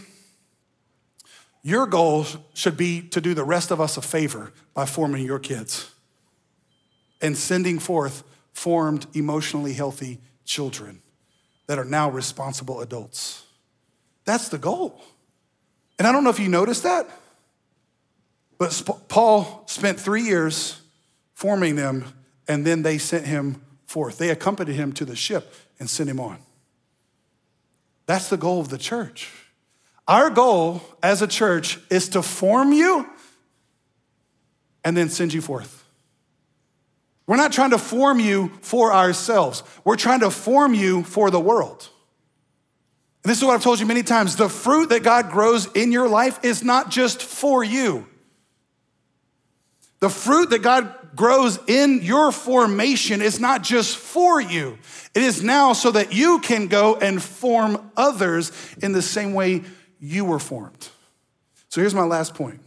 [1.62, 2.24] your goal
[2.54, 5.90] should be to do the rest of us a favor by forming your kids
[7.20, 8.24] and sending forth
[8.54, 11.02] formed, emotionally healthy children
[11.66, 13.44] that are now responsible adults.
[14.24, 14.98] That's the goal.
[15.98, 17.08] And I don't know if you noticed that,
[18.58, 20.80] but Paul spent three years
[21.34, 22.04] forming them,
[22.48, 24.18] and then they sent him forth.
[24.18, 26.38] They accompanied him to the ship and sent him on.
[28.06, 29.30] That's the goal of the church.
[30.08, 33.08] Our goal as a church is to form you
[34.84, 35.84] and then send you forth.
[37.26, 39.62] We're not trying to form you for ourselves.
[39.84, 41.88] We're trying to form you for the world.
[43.22, 45.92] And this is what I've told you many times the fruit that God grows in
[45.92, 48.06] your life is not just for you.
[50.00, 54.78] The fruit that God grows in your formation is not just for you,
[55.14, 58.50] it is now so that you can go and form others
[58.82, 59.62] in the same way
[60.00, 60.88] you were formed.
[61.68, 62.60] So here's my last point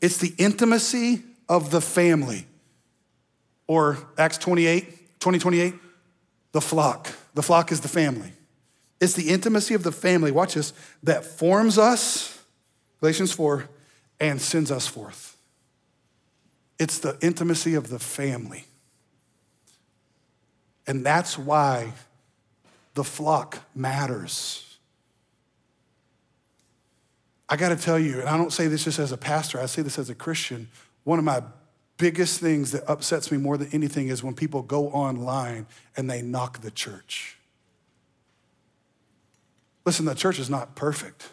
[0.00, 2.46] it's the intimacy of the family
[3.66, 5.74] or Acts 28, 20, 28,
[6.52, 7.10] the flock.
[7.34, 8.33] The flock is the family.
[9.04, 12.42] It's the intimacy of the family, watch this, that forms us,
[13.00, 13.68] Galatians 4,
[14.18, 15.36] and sends us forth.
[16.78, 18.64] It's the intimacy of the family.
[20.86, 21.92] And that's why
[22.94, 24.78] the flock matters.
[27.46, 29.66] I got to tell you, and I don't say this just as a pastor, I
[29.66, 30.66] say this as a Christian.
[31.02, 31.42] One of my
[31.98, 36.22] biggest things that upsets me more than anything is when people go online and they
[36.22, 37.36] knock the church.
[39.84, 41.30] Listen, the church is not perfect,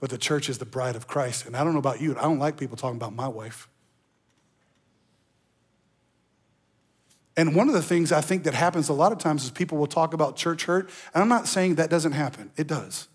[0.00, 1.46] but the church is the bride of Christ.
[1.46, 3.68] And I don't know about you, I don't like people talking about my wife.
[7.36, 9.78] And one of the things I think that happens a lot of times is people
[9.78, 10.90] will talk about church hurt.
[11.14, 13.08] And I'm not saying that doesn't happen, it does.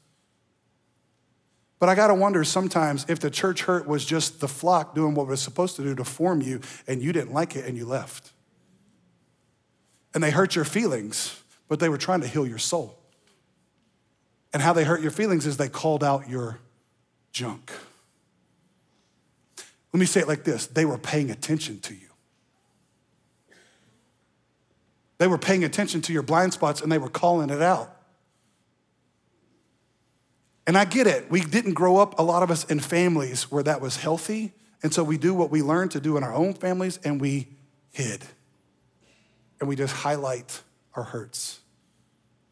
[1.78, 5.14] But I got to wonder sometimes if the church hurt was just the flock doing
[5.14, 7.86] what was supposed to do to form you and you didn't like it and you
[7.86, 8.32] left.
[10.14, 12.98] And they hurt your feelings, but they were trying to heal your soul.
[14.56, 16.60] And how they hurt your feelings is they called out your
[17.34, 17.74] junk.
[19.92, 22.08] Let me say it like this they were paying attention to you.
[25.18, 27.98] They were paying attention to your blind spots and they were calling it out.
[30.66, 31.30] And I get it.
[31.30, 34.54] We didn't grow up, a lot of us, in families where that was healthy.
[34.82, 37.50] And so we do what we learned to do in our own families and we
[37.92, 38.24] hid.
[39.60, 40.62] and we just highlight
[40.94, 41.60] our hurts.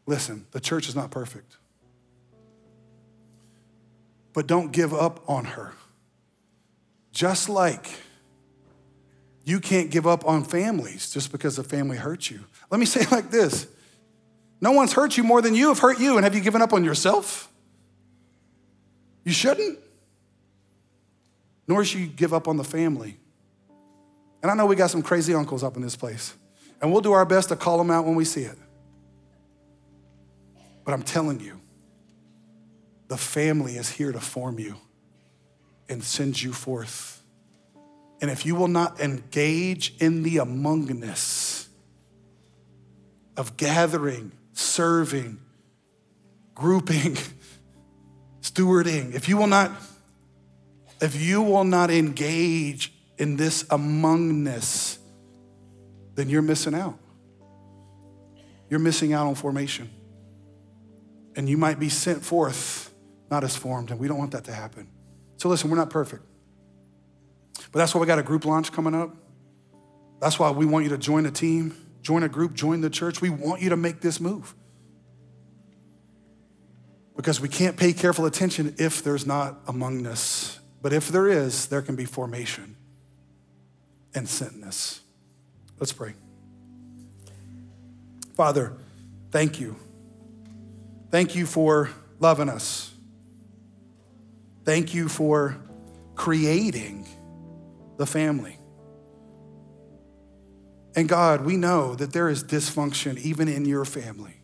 [0.04, 1.56] Listen, the church is not perfect.
[4.34, 5.72] But don't give up on her.
[7.12, 7.88] Just like
[9.44, 12.40] you can't give up on families just because a family hurts you.
[12.70, 13.66] Let me say it like this
[14.60, 16.72] No one's hurt you more than you have hurt you, and have you given up
[16.74, 17.48] on yourself?
[19.24, 19.78] You shouldn't.
[21.66, 23.16] Nor should you give up on the family.
[24.42, 26.34] And I know we got some crazy uncles up in this place,
[26.82, 28.58] and we'll do our best to call them out when we see it.
[30.84, 31.58] But I'm telling you,
[33.14, 34.74] the family is here to form you
[35.88, 37.22] and send you forth.
[38.20, 41.68] And if you will not engage in the amongness
[43.36, 45.38] of gathering, serving,
[46.56, 47.16] grouping,
[48.42, 49.70] stewarding, if you will not,
[51.00, 54.98] if you will not engage in this amongness,
[56.16, 56.98] then you're missing out.
[58.68, 59.88] You're missing out on formation.
[61.36, 62.83] And you might be sent forth
[63.34, 64.86] not as formed, and we don't want that to happen.
[65.38, 66.22] So listen, we're not perfect.
[67.72, 69.12] But that's why we got a group launch coming up.
[70.20, 73.20] That's why we want you to join a team, join a group, join the church.
[73.20, 74.54] We want you to make this move.
[77.16, 80.60] Because we can't pay careful attention if there's not amongness.
[80.80, 82.76] But if there is, there can be formation
[84.14, 85.00] and sentness.
[85.80, 86.14] Let's pray.
[88.36, 88.76] Father,
[89.32, 89.74] thank you.
[91.10, 92.93] Thank you for loving us.
[94.64, 95.56] Thank you for
[96.14, 97.06] creating
[97.98, 98.58] the family.
[100.96, 104.40] And God, we know that there is dysfunction even in your family.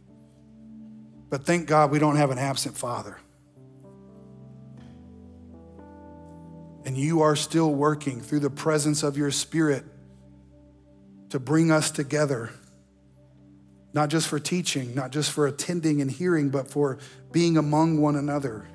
[1.28, 3.18] But thank God we don't have an absent father.
[6.84, 9.84] And you are still working through the presence of your spirit
[11.28, 12.50] to bring us together,
[13.92, 16.98] not just for teaching, not just for attending and hearing, but for
[17.30, 18.66] being among one another.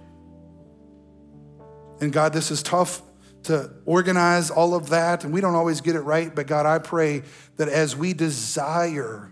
[2.01, 3.01] And God, this is tough
[3.43, 6.33] to organize all of that, and we don't always get it right.
[6.33, 7.23] But God, I pray
[7.57, 9.31] that as we desire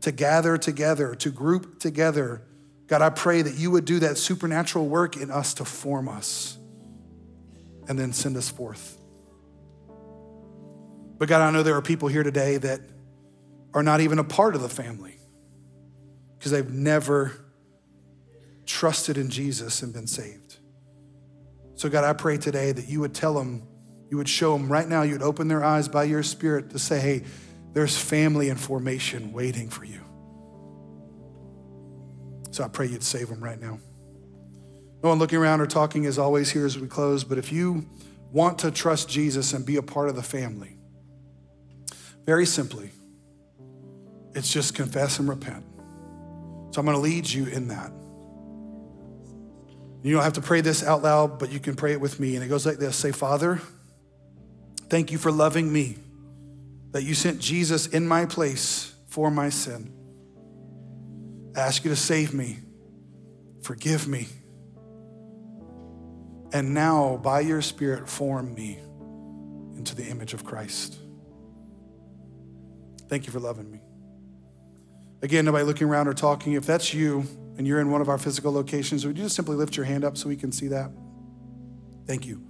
[0.00, 2.42] to gather together, to group together,
[2.86, 6.56] God, I pray that you would do that supernatural work in us to form us
[7.88, 8.96] and then send us forth.
[11.18, 12.80] But God, I know there are people here today that
[13.74, 15.18] are not even a part of the family
[16.38, 17.32] because they've never
[18.66, 20.45] trusted in Jesus and been saved.
[21.76, 23.62] So, God, I pray today that you would tell them,
[24.10, 26.78] you would show them right now, you would open their eyes by your spirit to
[26.78, 27.22] say, hey,
[27.74, 30.00] there's family and formation waiting for you.
[32.50, 33.78] So I pray you'd save them right now.
[35.02, 37.86] No one looking around or talking is always here as we close, but if you
[38.32, 40.78] want to trust Jesus and be a part of the family,
[42.24, 42.90] very simply,
[44.34, 45.64] it's just confess and repent.
[46.70, 47.92] So I'm going to lead you in that.
[50.06, 52.36] You don't have to pray this out loud, but you can pray it with me.
[52.36, 53.60] And it goes like this Say, Father,
[54.88, 55.96] thank you for loving me,
[56.92, 59.92] that you sent Jesus in my place for my sin.
[61.56, 62.58] I ask you to save me,
[63.62, 64.28] forgive me,
[66.52, 68.78] and now by your Spirit, form me
[69.76, 70.96] into the image of Christ.
[73.08, 73.80] Thank you for loving me.
[75.22, 76.52] Again, nobody looking around or talking.
[76.52, 77.26] If that's you,
[77.56, 80.04] and you're in one of our physical locations, would you just simply lift your hand
[80.04, 80.90] up so we can see that?
[82.06, 82.42] Thank you.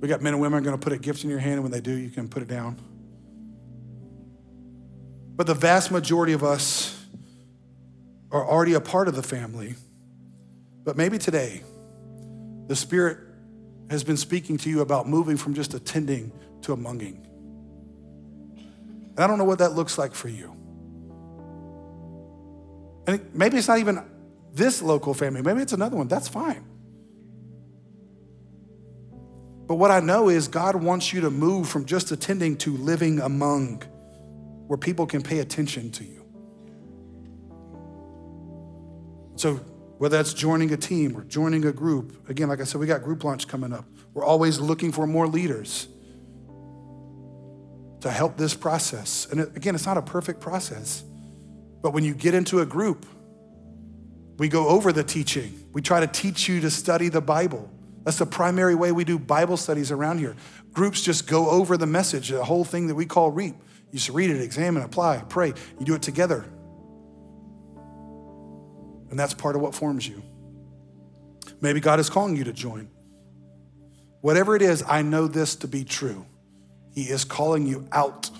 [0.00, 1.72] We got men and women going to put a gift in your hand, and when
[1.72, 2.80] they do, you can put it down.
[5.36, 7.02] But the vast majority of us
[8.30, 9.74] are already a part of the family.
[10.84, 11.62] But maybe today,
[12.66, 13.18] the Spirit
[13.90, 16.32] has been speaking to you about moving from just attending
[16.62, 17.26] to amonging.
[18.56, 20.56] And I don't know what that looks like for you.
[23.06, 24.04] And maybe it's not even
[24.52, 26.08] this local family, maybe it's another one.
[26.08, 26.64] That's fine.
[29.66, 33.20] But what I know is God wants you to move from just attending to living
[33.20, 33.82] among
[34.66, 36.24] where people can pay attention to you.
[39.36, 39.60] So,
[39.98, 43.04] whether that's joining a team or joining a group, again, like I said, we got
[43.04, 43.84] group launch coming up.
[44.12, 45.86] We're always looking for more leaders
[48.00, 49.28] to help this process.
[49.30, 51.04] And again, it's not a perfect process.
[51.82, 53.06] But when you get into a group,
[54.38, 55.68] we go over the teaching.
[55.72, 57.70] We try to teach you to study the Bible.
[58.04, 60.34] That's the primary way we do Bible studies around here.
[60.72, 63.54] Groups just go over the message, the whole thing that we call REAP.
[63.90, 65.52] You just read it, examine, apply, pray.
[65.78, 66.44] You do it together.
[69.10, 70.22] And that's part of what forms you.
[71.60, 72.88] Maybe God is calling you to join.
[74.20, 76.24] Whatever it is, I know this to be true.
[76.94, 78.30] He is calling you out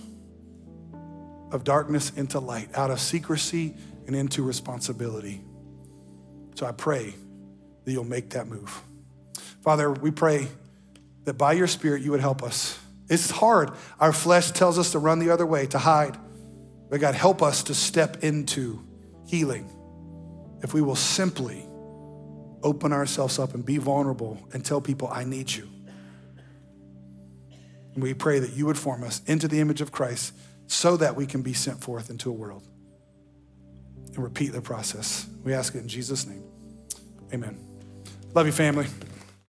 [1.53, 3.75] of darkness into light, out of secrecy
[4.07, 5.41] and into responsibility.
[6.55, 7.15] So I pray
[7.85, 8.83] that you'll make that move.
[9.63, 10.49] Father, we pray
[11.25, 12.79] that by your Spirit you would help us.
[13.09, 13.71] It's hard.
[13.99, 16.17] Our flesh tells us to run the other way, to hide.
[16.89, 18.83] But God, help us to step into
[19.27, 19.71] healing
[20.63, 21.65] if we will simply
[22.63, 25.69] open ourselves up and be vulnerable and tell people, I need you.
[27.95, 30.33] And we pray that you would form us into the image of Christ
[30.71, 32.63] so that we can be sent forth into a world
[34.15, 35.27] and repeat the process.
[35.43, 36.45] We ask it in Jesus' name.
[37.35, 37.59] Amen.
[38.35, 38.87] Love you, family.